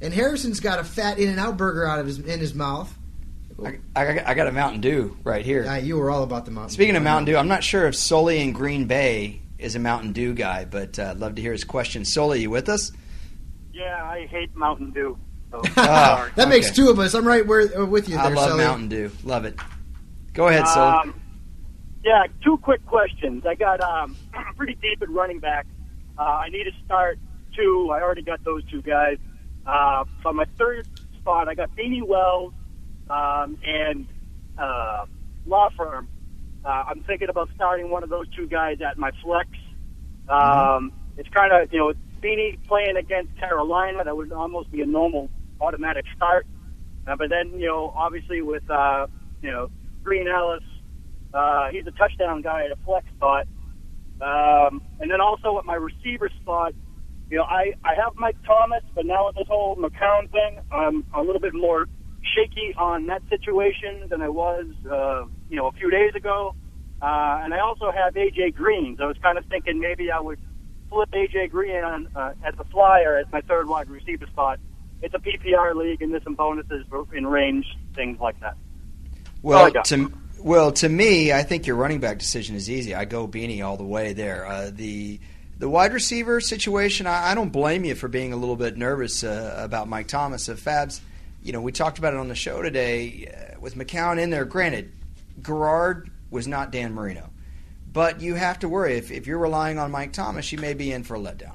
[0.00, 2.92] and Harrison's got a fat In-N-Out Burger out of his in his mouth.
[3.64, 5.66] I, I, I got a Mountain Dew right here.
[5.66, 6.70] Uh, you were all about the Mountain.
[6.70, 6.98] Speaking Dew.
[6.98, 10.34] of Mountain Dew, I'm not sure if Sully in Green Bay is a Mountain Dew
[10.34, 12.04] guy, but uh, I'd love to hear his question.
[12.04, 12.90] Sully, you with us?
[13.72, 15.16] Yeah, I hate Mountain Dew.
[15.50, 16.30] So, Ah, sorry.
[16.36, 17.14] That makes two of us.
[17.14, 18.64] I'm right where, uh, with you there, I love Sully.
[18.64, 19.10] Mountain Dew.
[19.22, 19.56] Love it.
[20.32, 21.12] Go ahead, Sully.
[22.04, 23.44] Yeah, two quick questions.
[23.46, 24.16] I got um,
[24.56, 25.66] pretty deep at running back.
[26.18, 27.18] Uh, I need to start
[27.56, 27.90] two.
[27.92, 29.18] I already got those two guys.
[29.66, 30.86] Uh, but my third
[31.18, 32.52] spot, I got Beanie Wells
[33.08, 34.06] um, and
[34.58, 35.06] uh,
[35.46, 36.08] Law Firm.
[36.64, 39.48] Uh, I'm thinking about starting one of those two guys at my flex.
[40.28, 44.86] Um, It's kind of, you know, Beanie playing against Carolina, that would almost be a
[44.86, 45.28] normal
[45.60, 46.46] automatic start.
[47.06, 49.06] Uh, but then, you know, obviously with, uh,
[49.42, 49.70] you know,
[50.04, 50.62] Green Ellis,
[51.34, 53.46] uh, he's a touchdown guy at a flex spot.
[54.20, 56.74] Um, and then also at my receiver spot,
[57.30, 61.04] you know, I, I have Mike Thomas, but now with this whole McCown thing, I'm
[61.14, 61.86] a little bit more
[62.34, 66.54] shaky on that situation than I was, uh, you know, a few days ago.
[67.00, 68.96] Uh, and I also have AJ Green.
[68.96, 70.38] So I was kind of thinking maybe I would
[70.88, 74.60] flip AJ Green on, uh, as the flyer as my third wide receiver spot.
[75.00, 77.66] It's a PPR league, and there's some bonuses in range,
[77.96, 78.56] things like that.
[79.42, 79.84] Well, got.
[79.86, 80.12] to
[80.42, 82.94] well to me, I think your running back decision is easy.
[82.94, 84.46] I go Beanie all the way there.
[84.46, 85.20] Uh, the
[85.58, 89.22] the wide receiver situation, I, I don't blame you for being a little bit nervous
[89.22, 90.48] uh, about Mike Thomas.
[90.48, 91.00] Uh, Fabs,
[91.42, 94.44] you know, we talked about it on the show today uh, with McCown in there.
[94.44, 94.92] Granted,
[95.40, 97.30] Garrard was not Dan Marino,
[97.92, 100.90] but you have to worry if, if you're relying on Mike Thomas, you may be
[100.90, 101.54] in for a letdown.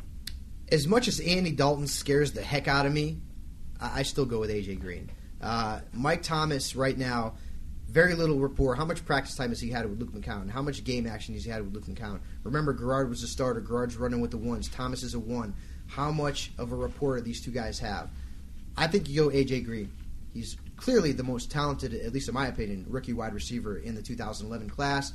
[0.71, 3.17] as much as Andy Dalton scares the heck out of me,
[3.79, 5.09] I, I still go with AJ Green.
[5.41, 7.35] Uh, Mike Thomas right now,
[7.87, 8.75] very little rapport.
[8.75, 10.49] How much practice time has he had with Luke McCown?
[10.49, 12.19] How much game action has he had with Luke McCown?
[12.43, 13.61] Remember, Garrard was a starter.
[13.61, 14.67] Garrard's running with the ones.
[14.67, 15.53] Thomas is a one.
[15.87, 18.09] How much of a rapport these two guys have?
[18.75, 19.91] I think you go AJ Green.
[20.33, 24.01] He's clearly the most talented, at least in my opinion, rookie wide receiver in the
[24.01, 25.13] 2011 class.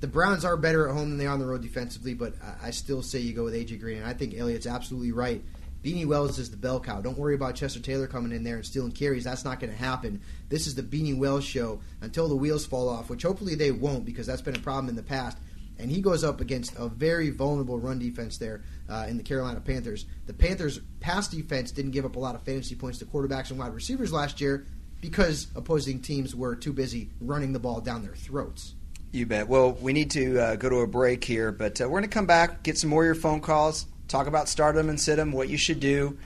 [0.00, 2.68] The Browns are better at home than they are on the road defensively, but I-
[2.68, 3.98] I still say you go with AJ Green.
[3.98, 5.42] And I think Elliot's absolutely right.
[5.82, 7.00] Beanie Wells is the bell cow.
[7.00, 9.24] Don't worry about Chester Taylor coming in there and stealing carries.
[9.24, 10.20] That's not going to happen.
[10.48, 14.04] This is the Beanie Wells show until the wheels fall off, which hopefully they won't
[14.04, 15.38] because that's been a problem in the past.
[15.78, 19.60] And he goes up against a very vulnerable run defense there uh, in the Carolina
[19.60, 20.06] Panthers.
[20.26, 23.58] The Panthers' pass defense didn't give up a lot of fantasy points to quarterbacks and
[23.60, 24.66] wide receivers last year
[25.00, 28.74] because opposing teams were too busy running the ball down their throats.
[29.12, 29.48] You bet.
[29.48, 32.08] Well, we need to uh, go to a break here, but uh, we're going to
[32.08, 35.32] come back, get some more of your phone calls, talk about stardom and sit 'em,
[35.32, 36.18] what you should do.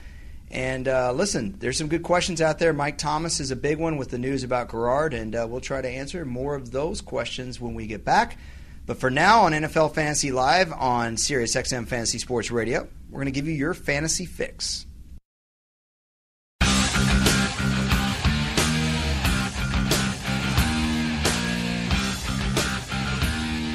[0.49, 2.73] And uh, listen, there's some good questions out there.
[2.73, 5.81] Mike Thomas is a big one with the news about Garrard, and uh, we'll try
[5.81, 8.37] to answer more of those questions when we get back.
[8.85, 13.31] But for now, on NFL Fantasy Live on SiriusXM Fantasy Sports Radio, we're going to
[13.31, 14.85] give you your fantasy fix.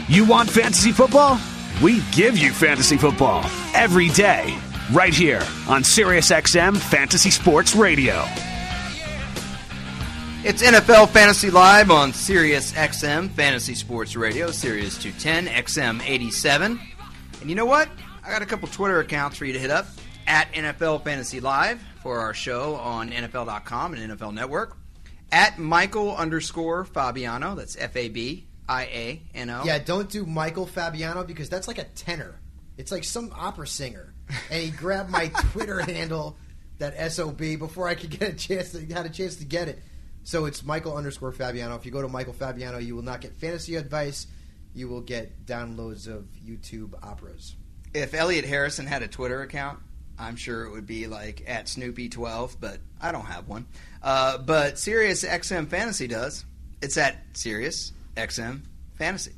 [0.08, 1.38] You want fantasy football?
[1.82, 4.58] We give you fantasy football every day,
[4.92, 8.24] right here on SiriusXM Fantasy Sports Radio.
[10.42, 16.80] It's NFL Fantasy Live on SiriusXM Fantasy Sports Radio, Sirius 210, XM 87.
[17.40, 17.88] And you know what?
[18.24, 19.86] I got a couple Twitter accounts for you to hit up
[20.26, 24.76] at NFL Fantasy Live for our show on NFL.com and NFL Network.
[25.30, 29.62] At Michael underscore Fabiano, that's F A B I A N O.
[29.64, 32.38] Yeah, don't do Michael Fabiano because that's like a tenor.
[32.76, 34.14] It's like some opera singer.
[34.50, 36.36] And he grabbed my Twitter handle,
[36.78, 39.82] that SOB, before I could get a chance to had a chance to get it.
[40.24, 41.74] So it's Michael underscore Fabiano.
[41.76, 44.26] If you go to Michael Fabiano, you will not get fantasy advice.
[44.74, 47.56] You will get downloads of YouTube operas.
[47.94, 49.80] If Elliot Harrison had a Twitter account,
[50.18, 53.66] I'm sure it would be like at Snoopy12, but I don't have one.
[54.02, 56.44] Uh, but Sirius XM Fantasy does.
[56.82, 58.60] It's at Sirius XM
[58.96, 59.32] Fantasy.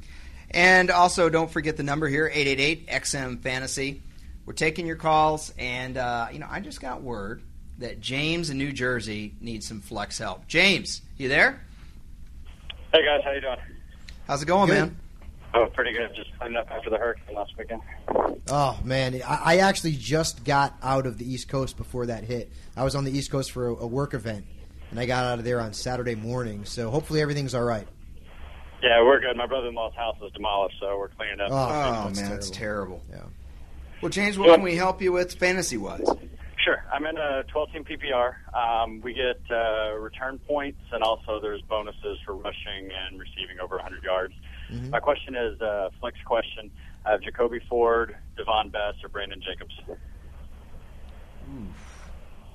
[0.51, 4.03] And also, don't forget the number here 888 XM Fantasy.
[4.47, 7.43] We're taking your calls, and uh, you know, I just got word
[7.79, 10.49] that James in New Jersey needs some flex help.
[10.49, 11.61] James, you there?
[12.93, 13.57] Hey guys, how you doing?
[14.27, 14.75] How's it going, Good.
[14.75, 14.97] man?
[15.55, 16.15] Oh, pretty good.
[16.15, 17.81] Just cleaning up after the hurricane last weekend.
[18.49, 22.51] Oh man, I, I actually just got out of the East Coast before that hit.
[22.77, 24.45] I was on the East Coast for a, a work event,
[24.91, 26.65] and I got out of there on Saturday morning.
[26.65, 27.87] So hopefully everything's all right.
[28.83, 29.37] Yeah, we're good.
[29.37, 31.51] My brother-in-law's house was demolished, so we're cleaning up.
[31.51, 33.03] Oh, Oh, that's man, that's terrible.
[33.11, 33.25] Yeah.
[34.01, 36.07] Well, James, what can we help you with fantasy wise?
[36.65, 36.83] Sure.
[36.93, 38.35] I'm in a 12-team PPR.
[38.55, 43.77] Um, we get uh, return points, and also there's bonuses for rushing and receiving over
[43.77, 44.35] 100 yards.
[44.71, 44.91] Mhm.
[44.91, 46.71] My question is a flex question.
[47.05, 49.75] I have Jacoby Ford, Devon Best, or Brandon Jacobs.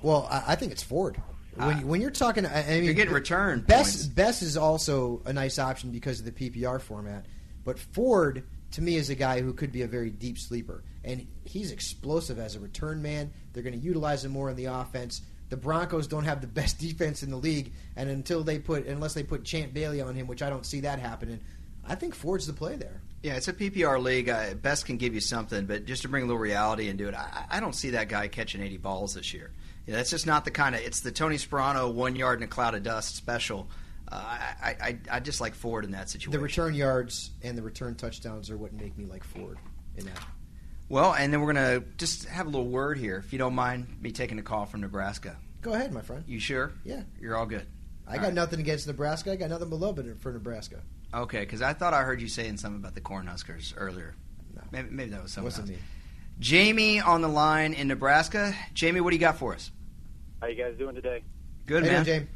[0.02, 1.20] Well, I, I think it's Ford.
[1.56, 2.72] When, when you're talking, I, mean, Ah.
[2.74, 3.60] You're getting return.
[3.66, 7.26] Best is also a nice option because of the PPR format.
[7.64, 11.26] But Ford, to me, is a guy who could be a very deep sleeper, and
[11.44, 13.32] he's explosive as a return man.
[13.52, 15.22] They're going to utilize him more in the offense.
[15.48, 19.14] the Broncos don't have the best defense in the league, and until they put, unless
[19.14, 21.40] they put Champ Bailey on him, which I don't see that happening,
[21.88, 23.00] I think Ford's the play there.
[23.22, 24.28] Yeah, it's a PPR league.
[24.28, 27.14] Uh, Best can give you something, but just to bring a little reality into it,
[27.14, 29.50] I, I don't see that guy catching 80 balls this year.
[29.86, 30.80] Yeah, that's just not the kind of.
[30.80, 33.68] It's the Tony Sparano one yard in a cloud of dust special.
[34.10, 36.32] Uh, I, I I just like Ford in that situation.
[36.32, 39.58] The return yards and the return touchdowns are what make me like Ford
[39.96, 40.18] in that.
[40.88, 43.86] Well, and then we're gonna just have a little word here, if you don't mind
[44.00, 45.36] me taking a call from Nebraska.
[45.62, 46.22] Go ahead, my friend.
[46.28, 46.72] You sure?
[46.84, 47.02] Yeah.
[47.20, 47.66] You're all good.
[48.06, 48.34] I All got right.
[48.34, 49.32] nothing against Nebraska.
[49.32, 50.80] I got nothing below but love for Nebraska.
[51.12, 54.14] Okay, because I thought I heard you saying something about the Cornhuskers earlier.
[54.70, 55.78] Maybe, maybe that was something Wasn't else.
[55.78, 55.84] me.
[56.38, 58.54] Jamie on the line in Nebraska.
[58.74, 59.70] Jamie, what do you got for us?
[60.40, 61.22] How you guys doing today?
[61.66, 62.04] Good, Hey, man.
[62.04, 62.28] James.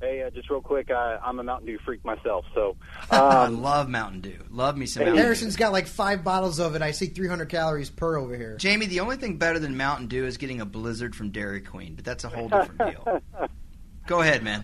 [0.00, 2.76] Hey, uh, just real quick, I, I'm a Mountain Dew freak myself, so
[3.10, 4.38] I um, love Mountain Dew.
[4.50, 5.22] Love me some Mountain Dew.
[5.22, 6.82] Harrison's got like five bottles of it.
[6.82, 8.56] I see 300 calories per over here.
[8.58, 11.94] Jamie, the only thing better than Mountain Dew is getting a Blizzard from Dairy Queen,
[11.94, 13.20] but that's a whole different deal.
[14.06, 14.62] Go ahead, man.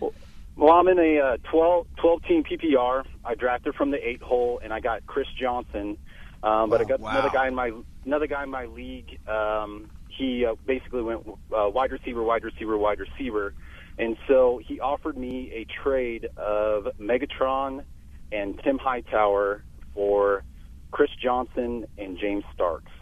[0.56, 3.04] well, I'm in a uh, 12, 12 team PPR.
[3.24, 5.96] I drafted from the eight hole, and I got Chris Johnson.
[6.42, 7.10] Um, but I got Wow.
[7.12, 7.70] another guy in my
[8.04, 9.18] another guy in my league.
[9.28, 13.54] Um, he uh, basically went uh, wide receiver, wide receiver, wide receiver,
[13.98, 17.82] and so he offered me a trade of Megatron
[18.30, 20.44] and Tim Hightower for
[20.90, 22.92] Chris Johnson and James Starks.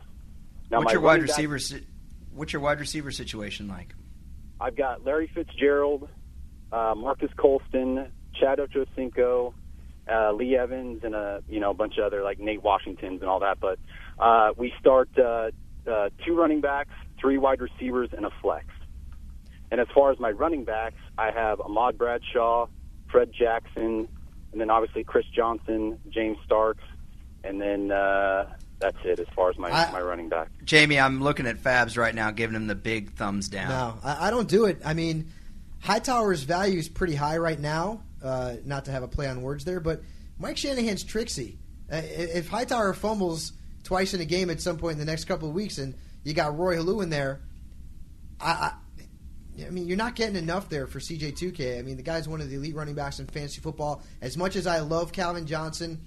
[0.70, 1.58] Now, what's my your wide receiver?
[1.58, 1.86] si-
[2.32, 3.94] What's your wide receiver situation like?
[4.60, 6.08] I've got Larry Fitzgerald,
[6.70, 9.54] uh, Marques Colston, Chad Ochocinco,
[10.08, 13.28] uh, Lee Evans, and a you know a bunch of other like Nate Washingtons and
[13.28, 13.58] all that.
[13.60, 13.78] But
[14.18, 15.50] uh, we start uh,
[15.90, 18.66] uh, two running backs, three wide receivers, and a flex.
[19.70, 22.68] And as far as my running backs, I have Ahmad Bradshaw,
[23.10, 24.08] Fred Jackson,
[24.52, 26.84] and then obviously Chris Johnson, James Starks,
[27.44, 28.46] and then uh,
[28.78, 30.48] that's it as far as my I- my running back.
[30.64, 33.68] Jamie, I'm looking at Fabs right now, giving him the big thumbs down.
[33.68, 34.80] No, I, I don't do it.
[34.84, 35.30] I mean,
[35.80, 38.02] Hightower's value is pretty high right now.
[38.22, 40.02] Uh, not to have a play on words there, but
[40.38, 41.58] Mike Shanahan's tricksy.
[41.92, 43.52] Uh, if Hightower fumbles
[43.84, 45.94] twice in a game at some point in the next couple of weeks, and
[46.28, 47.40] you got Roy Helu in there,
[48.40, 48.72] I,
[49.58, 51.78] I, I mean, you're not getting enough there for CJ2K.
[51.78, 54.02] I mean, the guy's one of the elite running backs in fantasy football.
[54.20, 56.00] As much as I love Calvin Johnson,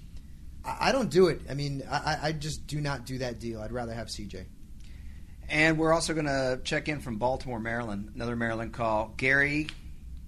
[0.64, 1.40] I, I don't do it.
[1.50, 3.60] I mean, I, I- I just do not do that deal.
[3.60, 4.44] I'd rather have CJ.
[5.48, 8.12] And we're also going to check in from Baltimore, Maryland.
[8.14, 9.12] Another Maryland call.
[9.18, 9.66] Gary,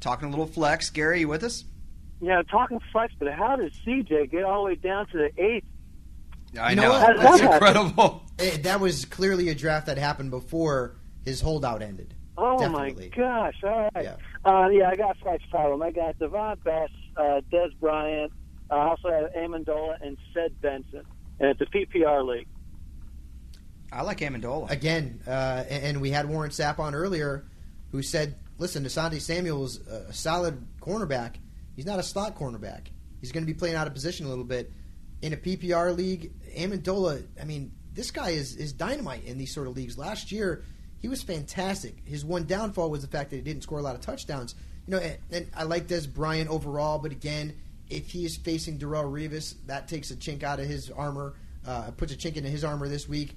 [0.01, 0.91] talking a little flex.
[0.91, 1.65] Gary, you with us?
[2.21, 5.65] Yeah, talking flex, but how does CJ get all the way down to the eighth?
[6.59, 6.91] I You know know.
[6.91, 7.17] what?
[7.19, 8.23] That's that incredible.
[8.39, 12.15] Eh, that was clearly a draft that happened before his holdout ended.
[12.37, 13.11] Oh Definitely.
[13.17, 13.55] my gosh!
[13.63, 14.05] All right.
[14.05, 14.17] Yeah.
[14.45, 15.83] Uh, yeah, I got flex problem.
[15.83, 18.33] I got Jahvid Best, uh, Dez Bryant.
[18.71, 21.03] I also have Amendola and Ced Benson,
[21.39, 22.49] and it's a PPR league.
[23.93, 24.71] I like Amendola.
[24.71, 27.45] Again, uh, and and we had Warren Sapp on earlier,
[27.93, 31.37] who said, "Listen, Asante Samuel's a solid cornerback.
[31.77, 32.89] He's not a slot cornerback.
[33.21, 34.73] He's going to be playing out of position a little bit
[35.23, 36.33] in a PPR league.
[36.55, 39.97] Amendola, I mean, this guy is is dynamite in these sort of leagues.
[39.99, 40.65] Last year,
[40.99, 41.97] he was fantastic.
[42.07, 44.55] His one downfall was the fact that he didn't score a lot of touchdowns.
[44.87, 47.55] You know, and, and I like Dez Bryant overall, but again,
[47.89, 51.35] if he is facing Darrelle Revis, that takes a chink out of his armor,
[51.67, 53.37] uh, puts a chink into his armor this week.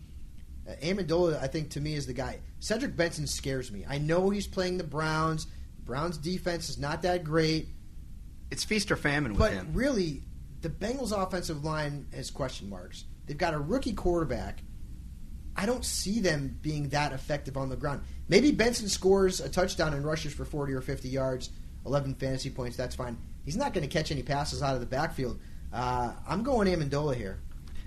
[0.67, 2.39] Uh, Amendola, I think, to me, is the guy.
[2.59, 3.85] Cedric Benson scares me.
[3.87, 5.47] I know he's playing the Browns.
[5.85, 7.67] Browns' defense is not that great.
[8.51, 9.69] It's feast or famine with But him.
[9.73, 10.23] really,
[10.61, 13.05] the Bengals' offensive line has question marks.
[13.25, 14.61] They've got a rookie quarterback.
[15.55, 18.01] I don't see them being that effective on the ground.
[18.27, 21.49] Maybe Benson scores a touchdown and rushes for 40 or 50 yards,
[21.85, 22.77] 11 fantasy points.
[22.77, 23.17] That's fine.
[23.43, 25.39] He's not going to catch any passes out of the backfield.
[25.73, 27.39] Uh, I'm going Amendola here.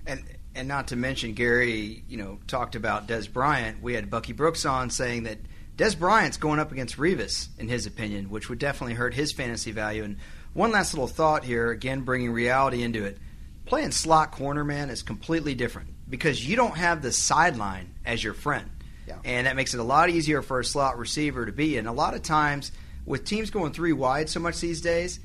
[0.06, 3.80] And and not to mention Gary, you know, talked about Dez Bryant.
[3.82, 5.38] We had Bucky Brooks on saying that
[5.76, 9.70] Dez Bryant's going up against Revis, in his opinion, which would definitely hurt his fantasy
[9.70, 10.02] value.
[10.02, 10.16] And
[10.52, 13.18] one last little thought here, again, bringing reality into it.
[13.66, 18.34] Playing slot corner, man, is completely different because you don't have the sideline as your
[18.34, 18.68] friend.
[19.06, 19.18] Yeah.
[19.24, 21.76] And that makes it a lot easier for a slot receiver to be.
[21.76, 22.72] And a lot of times,
[23.06, 25.20] with teams going three wide so much these days,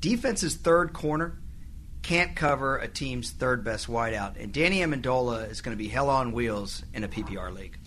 [0.00, 1.38] defense's third corner
[2.02, 4.40] can't cover a team's third best wideout.
[4.40, 7.78] And Danny Amendola is going to be hell on wheels in a PPR league.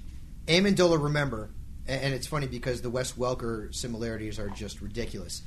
[0.47, 1.49] Amendola, remember,
[1.87, 5.41] and and it's funny because the Wes Welker similarities are just ridiculous.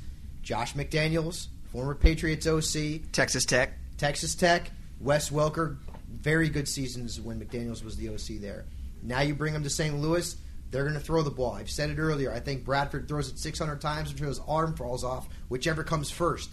[0.45, 4.69] Josh McDaniels, former Patriots OC, Texas Tech, Texas Tech,
[5.01, 5.77] Wes Welker,
[6.07, 8.65] very good seasons when McDaniels was the OC there.
[9.01, 9.99] Now you bring him to St.
[9.99, 10.37] Louis,
[10.69, 11.53] they're going to throw the ball.
[11.53, 12.31] I've said it earlier.
[12.31, 16.51] I think Bradford throws it 600 times until his arm falls off, whichever comes first.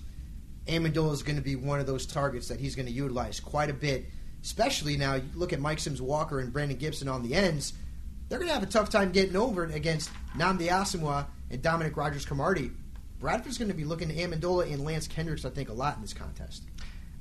[0.68, 3.68] Amendola is going to be one of those targets that he's going to utilize quite
[3.68, 4.06] a bit,
[4.42, 5.16] especially now.
[5.16, 7.74] You look at Mike Sims Walker and Brandon Gibson on the ends.
[8.30, 11.98] they're going to have a tough time getting over it against Nnamdi Asomugha and Dominique
[11.98, 12.70] Rodgers-Cromartie.
[13.22, 16.02] Bradford's going to be looking to Amendola and Lance Kendricks, I think, a lot in
[16.02, 16.64] this contest.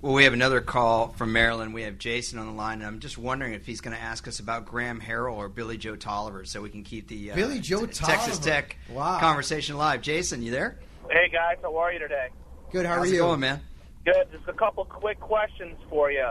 [0.01, 1.75] Well, we have another call from Maryland.
[1.75, 4.27] We have Jason on the line, and I'm just wondering if he's going to ask
[4.27, 7.59] us about Graham Harrell or Billy Joe Tolliver, so we can keep the uh, Billy
[7.59, 9.19] Joe t- Texas Tech Wow.
[9.19, 10.01] conversation live.
[10.01, 10.79] Jason, you there?
[11.07, 12.29] Hey guys, how are you today?
[12.71, 12.87] Good.
[12.87, 13.19] How How's are it you?
[13.19, 13.61] going, man?
[14.03, 14.27] Good.
[14.31, 16.29] Just a couple quick questions for you.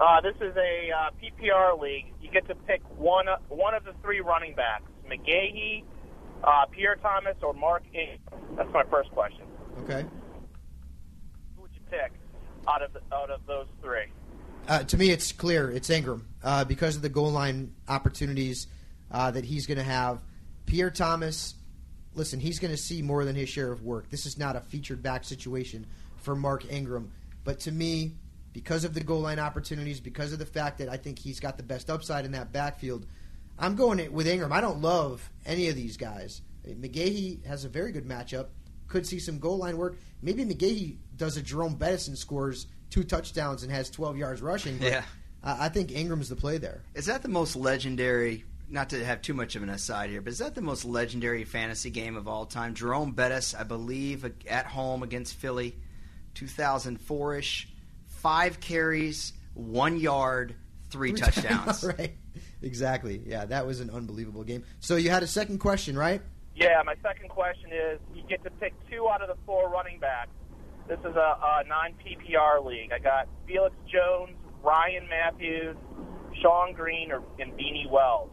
[0.00, 2.12] Uh, this is a uh, PPR league.
[2.22, 5.82] You get to pick one one of the three running backs: McGahee,
[6.44, 8.18] uh, Pierre Thomas, or Mark Ingram.
[8.56, 9.42] That's my first question.
[9.82, 10.04] Okay.
[11.56, 12.12] Who would you pick
[12.68, 14.06] out of the, out of those three?
[14.68, 15.70] Uh, to me, it's clear.
[15.70, 18.66] It's Ingram uh, because of the goal line opportunities
[19.10, 20.20] uh, that he's going to have.
[20.66, 21.54] Pierre Thomas,
[22.14, 24.10] listen, he's going to see more than his share of work.
[24.10, 25.86] This is not a featured back situation
[26.16, 27.10] for Mark Ingram.
[27.42, 28.12] But to me,
[28.52, 31.56] because of the goal line opportunities, because of the fact that I think he's got
[31.56, 33.06] the best upside in that backfield,
[33.60, 34.52] I'm going it with Ingram.
[34.52, 36.42] I don't love any of these guys.
[36.66, 38.46] McGahee has a very good matchup.
[38.88, 39.96] Could see some goal line work.
[40.22, 44.78] Maybe McGahee does a Jerome Bettis and scores two touchdowns and has 12 yards rushing.
[44.78, 45.02] But Yeah.
[45.42, 46.82] I think Ingram's the play there.
[46.94, 48.44] Is that the most legendary?
[48.68, 51.44] Not to have too much of an aside here, but is that the most legendary
[51.44, 52.74] fantasy game of all time?
[52.74, 55.76] Jerome Bettis, I believe, at home against Philly,
[56.34, 57.68] 2004 ish,
[58.06, 60.54] five carries, one yard,
[60.90, 61.84] three, Three touchdowns.
[61.98, 62.16] right.
[62.62, 63.22] Exactly.
[63.24, 64.64] Yeah, that was an unbelievable game.
[64.80, 66.20] So you had a second question, right?
[66.54, 69.98] Yeah, my second question is: you get to pick two out of the four running
[69.98, 70.30] backs.
[70.86, 72.92] This is a, a non PPR league.
[72.92, 75.76] I got Felix Jones, Ryan Mathews,
[76.42, 78.30] Shonn Greene, or and Beanie Wells.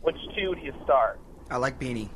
[0.00, 1.20] Which two do you start?
[1.50, 2.08] I like Beanie.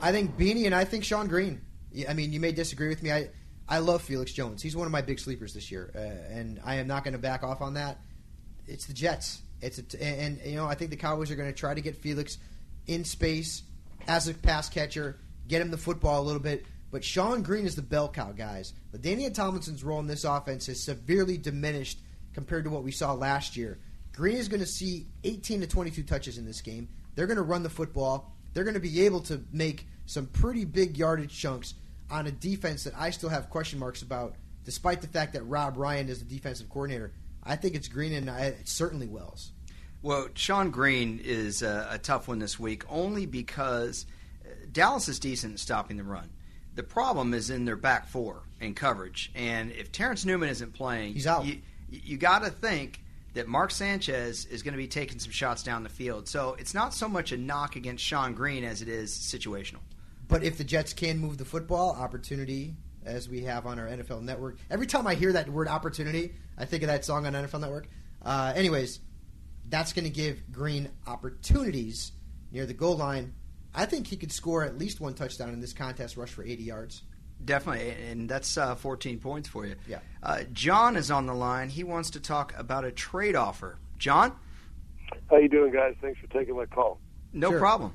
[0.00, 1.60] I think Beanie and I think Shonn Greene.
[2.08, 3.12] I mean, you may disagree with me.
[3.12, 3.30] I
[3.68, 4.62] I love Felix Jones.
[4.62, 7.18] He's one of my big sleepers this year, uh, and I am not going to
[7.18, 8.00] back off on that.
[8.66, 9.42] It's the Jets.
[9.62, 12.38] It's and, you know I think the Cowboys are going to try to get Felix
[12.86, 13.62] in space
[14.08, 15.16] as a pass catcher,
[15.48, 16.66] get him the football a little bit.
[16.90, 18.74] But Shonn Greene is the bell cow, guys.
[18.94, 21.98] LaDainian Tomlinson's role in this offense is severely diminished
[22.34, 23.78] compared to what we saw last year.
[24.12, 26.88] Greene is going to see 18 to 22 touches in this game.
[27.14, 28.34] They're going to run the football.
[28.52, 31.74] They're going to be able to make some pretty big yardage chunks
[32.10, 34.34] on a defense that I still have question marks about,
[34.64, 37.12] despite the fact that Rob Ryan is the defensive coordinator.
[37.42, 39.52] I think it's Greene and I, it's certainly Wells.
[40.02, 44.06] Well, Shonn Greene is a, a tough one this week, only because
[44.44, 46.30] uh, Dallas is decent at stopping the run.
[46.74, 51.14] The problem is in their back four and coverage, and if Terrence Newman isn't playing,
[51.14, 51.44] He's out.
[51.44, 51.58] You,
[51.90, 53.02] you got to think
[53.34, 56.28] that Mark Sanchez is going to be taking some shots down the field.
[56.28, 59.80] So it's not so much a knock against Shonn Greene as it is situational.
[60.28, 62.74] But if the Jets can move the football, opportunity,
[63.04, 64.58] as we have on our NFL Network.
[64.70, 67.88] Every time I hear that word opportunity, I think of that song on NFL Network.
[68.24, 69.00] Uh, anyways,
[69.68, 72.12] that's going to give Greene opportunities
[72.50, 73.34] near the goal line.
[73.74, 76.62] I think he could score at least one touchdown in this contest, rush for 80
[76.62, 77.02] yards.
[77.44, 79.74] Definitely, and that's uh, 14 points for you.
[79.88, 79.98] Yeah.
[80.22, 81.70] Uh, John is on the line.
[81.70, 83.78] He wants to talk about a trade offer.
[83.98, 84.32] John?
[85.28, 85.94] How you doing, guys?
[86.00, 87.00] Thanks for taking my call.
[87.32, 87.94] No problem.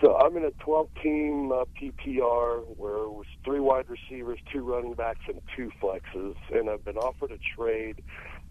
[0.00, 4.94] So I'm in a 12-team uh, PPR where it was three wide receivers, two running
[4.94, 8.02] backs, and two flexes, and I've been offered a trade.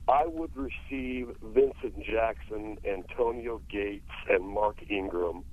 [0.08, 5.44] I would receive Vincent Jackson, Antonio Gates, and Mark Ingram.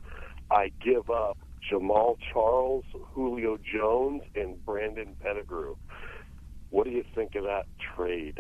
[0.51, 1.39] I give up
[1.71, 5.77] Jamaal Charles, Julio Jones, and Brandon Pettigrew.
[6.71, 8.39] What do you think of that trade?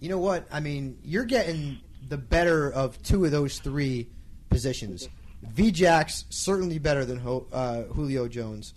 [0.00, 0.48] You know what?
[0.50, 4.08] I mean, you're getting the better of two of those three
[4.50, 5.08] positions.
[5.44, 8.74] Vjax certainly better than Ho- uh, Julio Jones.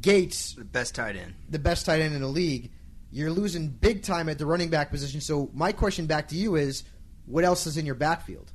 [0.00, 2.70] Gates, the best tight end, the best tight end in the league.
[3.12, 5.20] You're losing big time at the running back position.
[5.20, 6.84] So my question back to you is,
[7.26, 8.50] what else is in your backfield?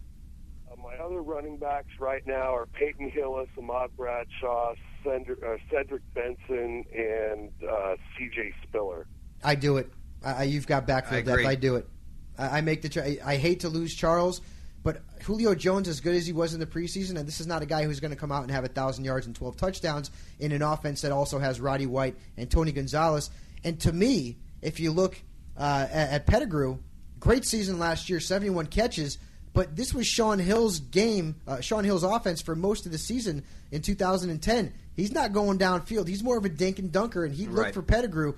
[0.72, 6.02] Uh, my other running backs right now are Peyton Hillis, Ahmad Bradshaw, Cedric, uh, Cedric
[6.16, 8.54] Benson, and uh, C.J.
[8.64, 9.06] Spiller.
[9.44, 9.92] I do it.
[10.24, 11.44] I, I- you've got backfield agree.
[11.44, 11.52] depth.
[11.52, 11.88] I do it.
[12.40, 12.90] I, I make the.
[12.90, 14.42] Tra- I, I hate to lose Charles,
[14.86, 17.64] but Julio Jones, as good as he was in the preseason, and this is not
[17.64, 20.12] a guy who's going to come out and have a thousand yards and twelve touchdowns
[20.40, 23.32] in an offense that also has Roddy White and Tony Gonzalez.
[23.64, 25.20] And to me, if you look
[25.58, 26.78] uh, at, at Pettigrew,
[27.20, 29.18] great season last year, seventy-one catches.
[29.54, 33.44] But this was Shaun Hill's game, uh, Shaun Hill's offense for most of the season
[33.72, 34.74] in 2010.
[34.96, 36.08] He's not going downfield.
[36.10, 37.74] He's more of a dink and dunker, and he'd look Right.
[37.74, 38.34] for Pettigrew.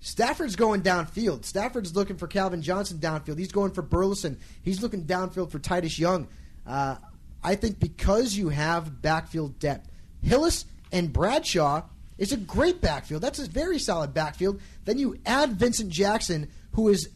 [0.00, 1.44] Stafford's going downfield.
[1.44, 3.38] Stafford's looking for Calvin Johnson downfield.
[3.38, 4.38] He's going for Burleson.
[4.62, 6.28] He's looking downfield for Titus Young.
[6.66, 6.96] Uh,
[7.42, 9.90] I think because you have backfield depth,
[10.22, 11.82] Hillis and Bradshaw
[12.18, 13.22] is a great backfield.
[13.22, 14.60] That's a very solid backfield.
[14.84, 17.08] Then you add Vincent Jackson, who is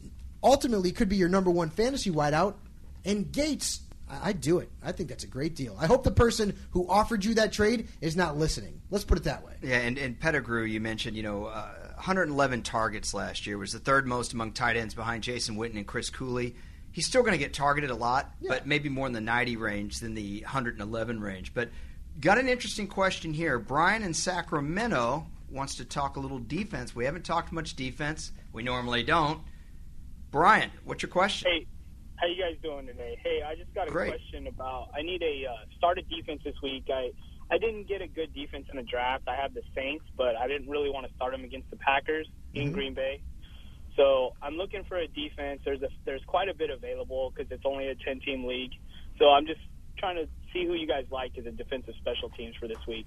[0.43, 2.55] ultimately could be your number one fantasy wideout,
[3.05, 3.81] and Gates.
[4.09, 4.69] I- I'd do it.
[4.83, 5.75] I think that's a great deal.
[5.79, 8.81] I hope the person who offered you that trade is not listening.
[8.89, 9.53] Let's put it that way.
[9.61, 11.69] Yeah, and, and Pettigrew, you mentioned, you know, uh,
[12.01, 15.85] 111 targets last year was the third most among tight ends behind Jason Witten and
[15.85, 16.55] Chris Cooley.
[16.91, 19.99] He's still going to get targeted a lot, but maybe more in the 90 range
[19.99, 21.53] than the 111 range.
[21.53, 21.69] But
[22.19, 23.59] got an interesting question here.
[23.59, 26.95] Brian in Sacramento wants to talk a little defense.
[26.95, 28.31] We haven't talked much defense.
[28.51, 29.39] We normally don't.
[30.31, 31.51] Brian, what's your question?
[31.51, 31.67] Hey,
[32.15, 33.19] how you guys doing today?
[33.23, 34.09] Hey, I just got a Great.
[34.09, 34.89] question about.
[34.95, 36.85] I need a uh, started defense this week.
[36.91, 37.11] I
[37.51, 39.27] I didn't get a good defense in the draft.
[39.27, 42.27] I have the Saints, but I didn't really want to start them against the Packers
[42.53, 42.73] in Mm-hmm.
[42.73, 43.21] Green Bay.
[43.97, 45.61] So I'm looking for a defense.
[45.65, 48.71] There's a there's quite a bit available because it's only a 10 team league.
[49.19, 49.59] So I'm just
[49.97, 53.05] trying to see who you guys like as a defensive special teams for this week.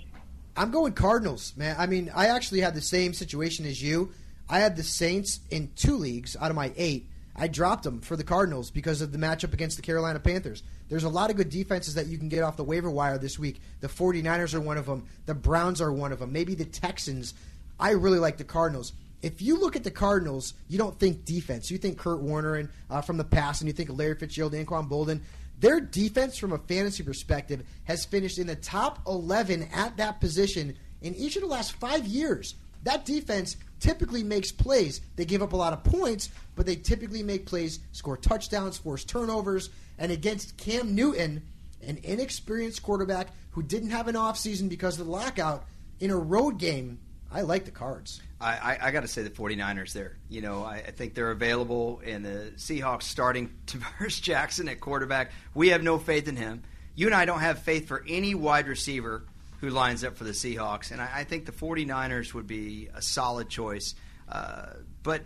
[0.56, 1.74] I'm going Cardinals, man.
[1.78, 4.12] I mean, I actually had the same situation as you.
[4.48, 7.08] I had the Saints in two leagues out of my eight.
[7.36, 10.62] I dropped them for the Cardinals because of the matchup against the Carolina Panthers.
[10.88, 13.38] There's a lot of good defenses that you can get off the waiver wire this
[13.38, 13.60] week.
[13.80, 15.06] The 49ers are one of them.
[15.26, 16.32] The Browns are one of them.
[16.32, 17.34] Maybe the Texans.
[17.78, 18.92] I really like the Cardinals.
[19.20, 21.70] If you look at the Cardinals, you don't think defense.
[21.70, 24.88] You think Kurt Warner and uh, from the past, and you think Larry Fitzgerald, Anquan
[24.88, 25.22] Boldin.
[25.58, 30.76] Their defense, from a fantasy perspective, has finished in the top 11 at that position
[31.00, 32.54] in each of the last five years.
[32.82, 35.00] That defense typically makes plays.
[35.16, 39.04] They give up a lot of points, but they typically make plays, score touchdowns, force
[39.04, 39.70] turnovers.
[39.98, 41.42] And against Cam Newton,
[41.86, 45.64] an inexperienced quarterback who didn't have an offseason because of the lockout,
[46.00, 46.98] in a road game,
[47.30, 48.20] I like the cards.
[48.40, 50.18] I, I, I got to say the 49ers there.
[50.28, 55.32] You know, I, I think they're available, and the Seahawks starting Tarvaris Jackson at quarterback.
[55.54, 56.62] We have no faith in him.
[56.94, 59.24] You and I don't have faith for any wide receiver
[59.64, 63.02] who lines up for the Seahawks, and I, I think the 49ers would be a
[63.02, 63.94] solid choice.
[64.28, 64.66] Uh,
[65.02, 65.22] but,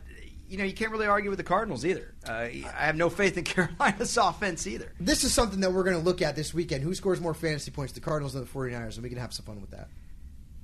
[0.49, 2.15] you know, you can't really argue with the Cardinals either.
[2.27, 4.93] Uh, I have no faith in Carolina's offense either.
[4.99, 6.83] This is something that we're going to look at this weekend.
[6.83, 8.95] Who scores more fantasy points, the Cardinals or the 49ers?
[8.95, 9.89] And we can have some fun with that.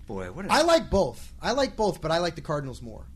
[0.06, 1.32] Boy, what I like both.
[1.40, 3.06] I like both, but I like the Cardinals more.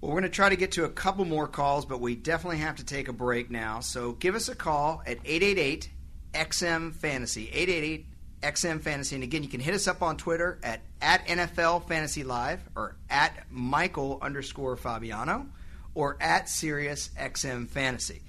[0.00, 2.58] Well, we're going to try to get to a couple more calls, but we definitely
[2.58, 3.80] have to take a break now.
[3.80, 5.90] So give us a call at 888
[6.34, 7.48] XM Fantasy.
[7.50, 8.06] 888
[8.42, 9.14] XM Fantasy.
[9.14, 12.96] And again, you can hit us up on Twitter at, at NFL Fantasy Live or
[13.08, 15.46] at Michael underscore Fabiano
[15.94, 18.22] or at Sirius XM Fantasy.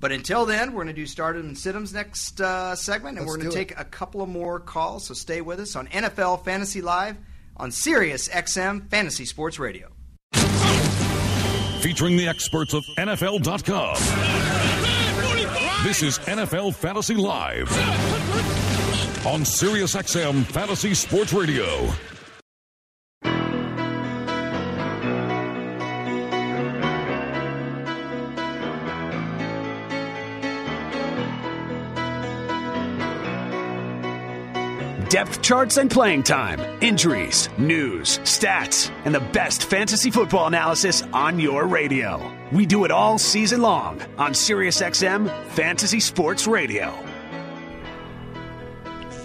[0.00, 3.28] But until then, we're going to do Stardom and Siddham's next uh, segment, and Let's
[3.28, 3.68] we're going to do it.
[3.68, 5.06] take a couple of more calls.
[5.06, 7.16] So stay with us on NFL Fantasy Live
[7.56, 9.88] on Sirius XM Fantasy Sports Radio.
[11.80, 13.94] Featuring the experts of NFL.com.
[15.84, 17.68] This is NFL Fantasy Live
[19.26, 21.88] on SiriusXM Fantasy Sports Radio.
[35.08, 41.38] Depth charts and playing time, injuries, news, stats, and the best fantasy football analysis on
[41.38, 42.30] your radio.
[42.52, 47.13] We do it all season long on SiriusXM Fantasy Sports Radio.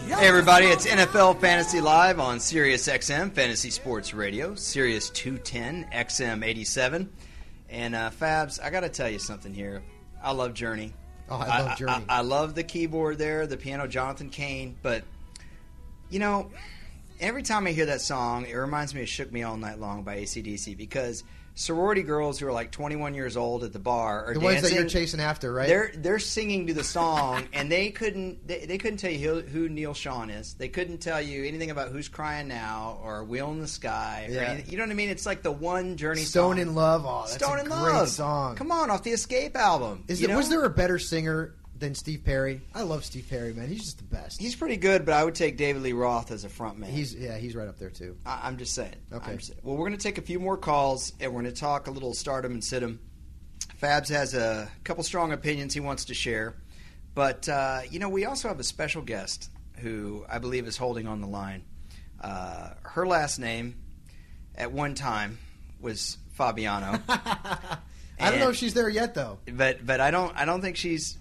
[0.10, 6.44] Hey everybody, it's NFL Fantasy Live on Sirius XM Fantasy Sports Radio, Sirius 210 XM
[6.44, 7.10] 87.
[7.70, 9.84] And uh, Fabs, I got to tell you something here.
[10.22, 10.94] I love Journey.
[11.30, 12.06] Oh, I love Journey.
[12.10, 14.76] I, I love the keyboard there, the piano, Jonathan Cain.
[14.82, 15.04] But
[16.10, 16.50] you know,
[17.20, 20.02] every time I hear that song, it reminds me of "Shook Me All Night Long"
[20.02, 21.24] by ACDC because
[21.60, 24.44] sorority girls who are like 21 years old at the bar are The dancing.
[24.44, 25.68] ones that you're chasing after, right?
[25.68, 29.42] They're they're singing to the song, and they couldn't they, they couldn't tell you who,
[29.42, 30.54] who Neal Schon is.
[30.54, 34.28] They couldn't tell you anything about who's crying now or Wheel in the Sky.
[34.30, 34.42] Yeah.
[34.42, 34.72] anything.
[34.72, 35.10] you know what I mean?
[35.10, 36.62] It's like the one Journey Stone song.
[36.62, 37.04] in Love.
[37.06, 38.56] Oh, Stone in Love song.
[38.56, 40.06] Come on, off the Escape album.
[40.08, 40.38] Is know?
[40.38, 42.62] was there a better singer than Steve Perry?
[42.76, 43.68] I love Steve Perry, man.
[43.70, 44.40] He's just the best.
[44.40, 46.92] He's pretty good, but I would take David Lee Roth as a front man.
[46.92, 48.18] He's yeah, he's right up there too.
[48.26, 48.96] I, I'm just saying.
[49.12, 49.36] Okay.
[49.36, 49.60] Just saying.
[49.64, 51.92] Well, we're going to take a few more calls, and we're going to talk a
[51.92, 53.00] little stardom and sit 'em.
[53.82, 56.56] Fabs has a couple strong opinions he wants to share,
[57.16, 61.08] but uh, you know we also have a special guest who I believe is holding
[61.08, 61.64] on the line.
[62.20, 63.76] Uh, her last name,
[64.56, 65.38] at one time,
[65.80, 67.00] was Fabiano.
[68.20, 69.40] I don't know if she's there yet though.
[69.50, 71.18] but but I don't I don't think she's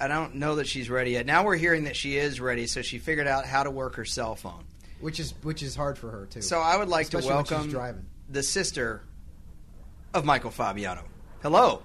[0.00, 1.26] I don't know that she's ready yet.
[1.26, 4.04] Now we're hearing that she is ready, so she figured out how to work her
[4.04, 4.64] cell phone.
[5.00, 6.42] Which is which is hard for her too.
[6.42, 8.06] So I would like Especially to welcome driving.
[8.28, 9.02] the sister
[10.12, 11.04] of Michael Fabiano.
[11.42, 11.82] Hello.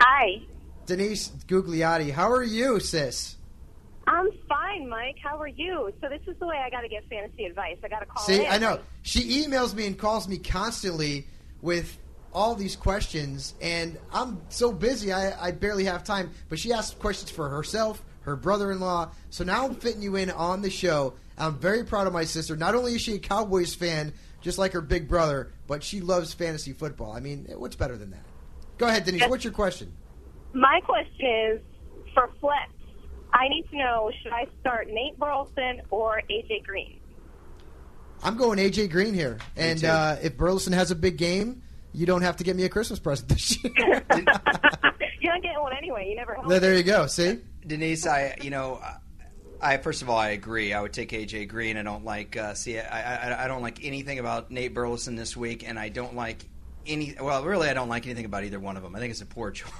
[0.00, 0.42] Hi.
[0.86, 3.36] Denise Gugliotti, how are you, sis?
[4.06, 5.16] I'm fine, Mike.
[5.22, 5.92] How are you?
[6.00, 7.76] So this is the way I got to get fantasy advice.
[7.84, 8.50] I got to call See, in.
[8.50, 8.80] I know.
[9.02, 11.26] She emails me and calls me constantly
[11.60, 11.96] with
[12.32, 16.30] all these questions, and I'm so busy, I, I barely have time.
[16.48, 19.10] But she asked questions for herself, her brother-in-law.
[19.30, 21.14] So now I'm fitting you in on the show.
[21.36, 22.56] I'm very proud of my sister.
[22.56, 26.32] Not only is she a Cowboys fan, just like her big brother, but she loves
[26.32, 27.12] fantasy football.
[27.12, 28.24] I mean, what's better than that?
[28.78, 29.28] Go ahead, Denise.
[29.28, 29.92] What's your question?
[30.52, 31.60] My question is
[32.14, 32.72] for flex.
[33.32, 36.98] I need to know should I start Nate Burleson or AJ Green?
[38.22, 41.62] I'm going AJ Green here, and uh, if Burleson has a big game,
[41.92, 43.72] you don't have to get me a Christmas present this year.
[45.20, 46.08] You're not getting one anyway.
[46.08, 46.36] You never.
[46.48, 47.06] there, there you go.
[47.06, 48.80] See, Denise, I you know,
[49.60, 50.72] I first of all I agree.
[50.72, 51.76] I would take AJ Green.
[51.76, 52.78] I don't like uh, see.
[52.78, 56.44] I, I I don't like anything about Nate Burleson this week, and I don't like
[56.86, 57.14] any.
[57.20, 58.94] Well, really, I don't like anything about either one of them.
[58.96, 59.70] I think it's a poor choice.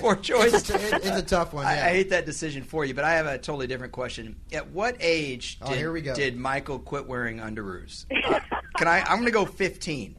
[0.00, 0.54] poor choice.
[0.54, 1.86] It's a- it's a tough one, I, yeah.
[1.86, 4.36] I hate that decision for you, but I have a totally different question.
[4.52, 6.14] At what age Oh, did, here we go.
[6.14, 8.06] did Michael quit wearing underoos?
[8.10, 8.40] Uh,
[8.78, 9.00] can I?
[9.00, 10.16] I'm going to go 15.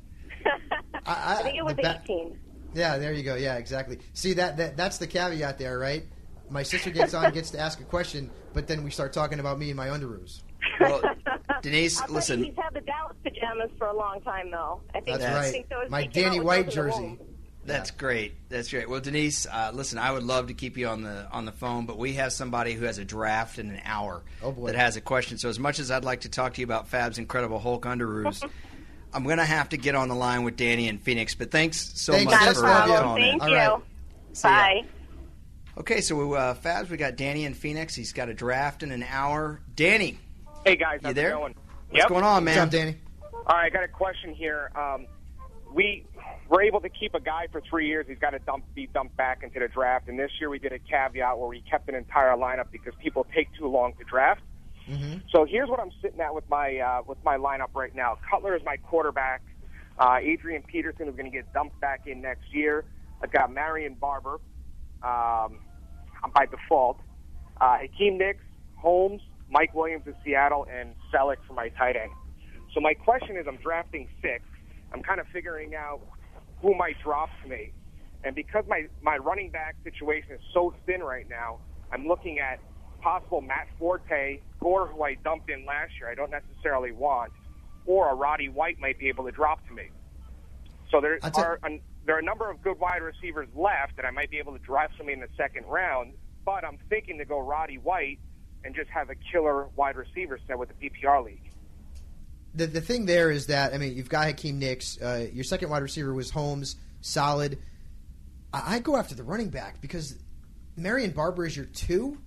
[1.06, 2.38] I, I think it was the ba- 18.
[2.74, 3.36] Yeah, there you go.
[3.36, 4.00] Yeah, exactly.
[4.14, 6.04] See that, that that's the caveat there, right?
[6.50, 9.60] My sister gets on, gets to ask a question, but then we start talking about
[9.60, 10.42] me and my underoos.
[10.80, 11.02] Well,
[11.62, 12.44] Denise, I'll you, listen.
[12.44, 14.82] he's had the Dallas pajamas for a long time, though.
[14.96, 15.52] I think That's I right.
[15.52, 17.02] think so My Danny White those in the jersey.
[17.04, 17.20] womb.
[17.66, 18.34] That's great.
[18.50, 18.90] That's great.
[18.90, 21.86] Well, Denise, uh, listen, I would love to keep you on the on the phone,
[21.86, 24.68] but we have somebody who has a draft in an hour Oh, boy.
[24.68, 25.38] that has a question.
[25.38, 28.42] So, as much as I'd like to talk to you about Fab's Incredible Hulk underoos,
[29.14, 31.36] I'm going to have to get on the line with Danny and Phoenix.
[31.36, 32.58] But thanks so Thanks, much Dennis.
[32.60, 32.96] for Love you.
[32.96, 33.30] calling in.
[33.40, 33.56] Thank All you.
[33.56, 33.82] right.
[34.44, 34.82] Bye.
[35.78, 37.96] Okay, so uh, Fabs, we got Danny and Phoenix.
[37.96, 39.62] He's got a draft in an hour.
[39.76, 40.20] Danny,
[40.66, 41.30] Hey guys, you how's there?
[41.30, 41.56] it going?
[41.90, 42.68] What's going on, What's man?
[42.68, 42.96] up, Danny?
[43.34, 44.72] All right, I got a question here.
[44.76, 45.08] Um,
[45.74, 46.06] we
[46.50, 48.06] were able to keep a guy for three years.
[48.10, 50.10] He's got to dump, be dumped back into the draft.
[50.10, 53.26] And this year we did a caveat where we kept an entire lineup because people
[53.34, 54.42] take too long to draft.
[55.32, 58.18] So here's what I'm sitting at with my uh, with my lineup right now.
[58.30, 59.42] Cutler is my quarterback.
[60.00, 62.86] Uh, Adrian Peterson is going to get dumped back in next year.
[63.22, 64.40] I've got Marion Barber
[65.04, 65.60] um,
[66.34, 66.98] by default.
[67.60, 68.44] Uh, Hakeem Nicks,
[68.76, 72.12] Holmes, Mike Williams in Seattle, and Celek for my tight end.
[72.74, 74.44] So my question is, I'm drafting six.
[74.94, 76.00] I'm kind of figuring out
[76.62, 77.72] who might drop me,
[78.24, 81.60] and because my my running back situation is so thin right now,
[81.92, 82.60] I'm looking at
[83.02, 86.10] possible Matt Forte Gore, who I dumped in last year.
[86.10, 87.32] I don't necessarily want,
[87.86, 89.90] or a Roddy White might be able to drop to me.
[90.92, 94.06] So there tell- are an, there are a number of good wide receivers left that
[94.06, 96.14] I might be able to draft somebody in the second round.
[96.46, 98.20] But I'm thinking to go Roddy White
[98.64, 101.44] and just have a killer wide receiver set with the PPR league.
[102.56, 105.00] The the thing there is that I mean you've got Hakeem Nicks.
[105.00, 107.60] Uh, your second wide receiver was Holmes, solid.
[108.52, 110.18] I, I go after the running back because
[110.76, 112.18] Marion Barber is your two.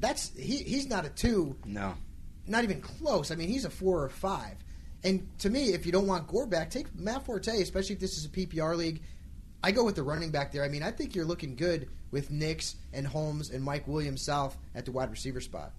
[0.00, 1.94] That's he he's not a two, No.
[2.46, 3.30] not even close.
[3.30, 4.56] I mean he's a four or five.
[5.04, 8.16] And to me, if you don't want Gore back, take Matt Forte, especially if this
[8.18, 9.02] is a PPR league.
[9.62, 10.64] I go with the running back there.
[10.64, 14.56] I mean, I think you're looking good with Nicks and Holmes and Mike Williams South
[14.74, 15.72] at the wide receiver spot.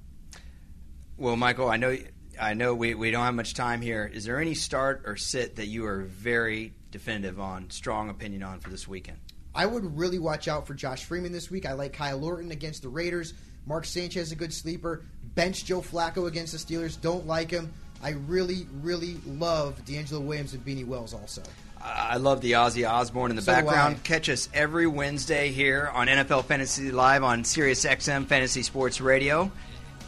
[1.18, 1.97] Well, Michael, I know
[2.39, 4.09] I know we, we don't have much time here.
[4.11, 8.59] Is there any start or sit that you are very definitive on, strong opinion on
[8.59, 9.18] for this weekend?
[9.55, 11.65] I would really watch out for Josh Freeman this week.
[11.65, 13.34] I like Kyle Orton against the Raiders.
[13.68, 15.03] Mark Sanchez is a good sleeper.
[15.36, 16.99] Bench Joe Flacco against the Steelers.
[16.99, 17.72] Don't like him.
[18.01, 21.43] I really, really love DeAngelo Williams and Beanie Wells also.
[21.82, 24.03] I love the Ozzy Osbourne in the So background.
[24.03, 29.51] Catch us every Wednesday here on NFL Fantasy Live on Sirius XM Fantasy Sports Radio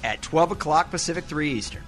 [0.04, 1.84] at 12 o'clock Pacific, 3 Eastern.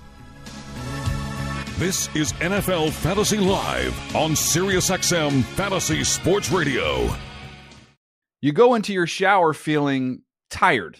[1.77, 7.09] This is NFL Fantasy Live on SiriusXM Fantasy Sports Radio.
[8.39, 10.99] You go into your shower feeling tired,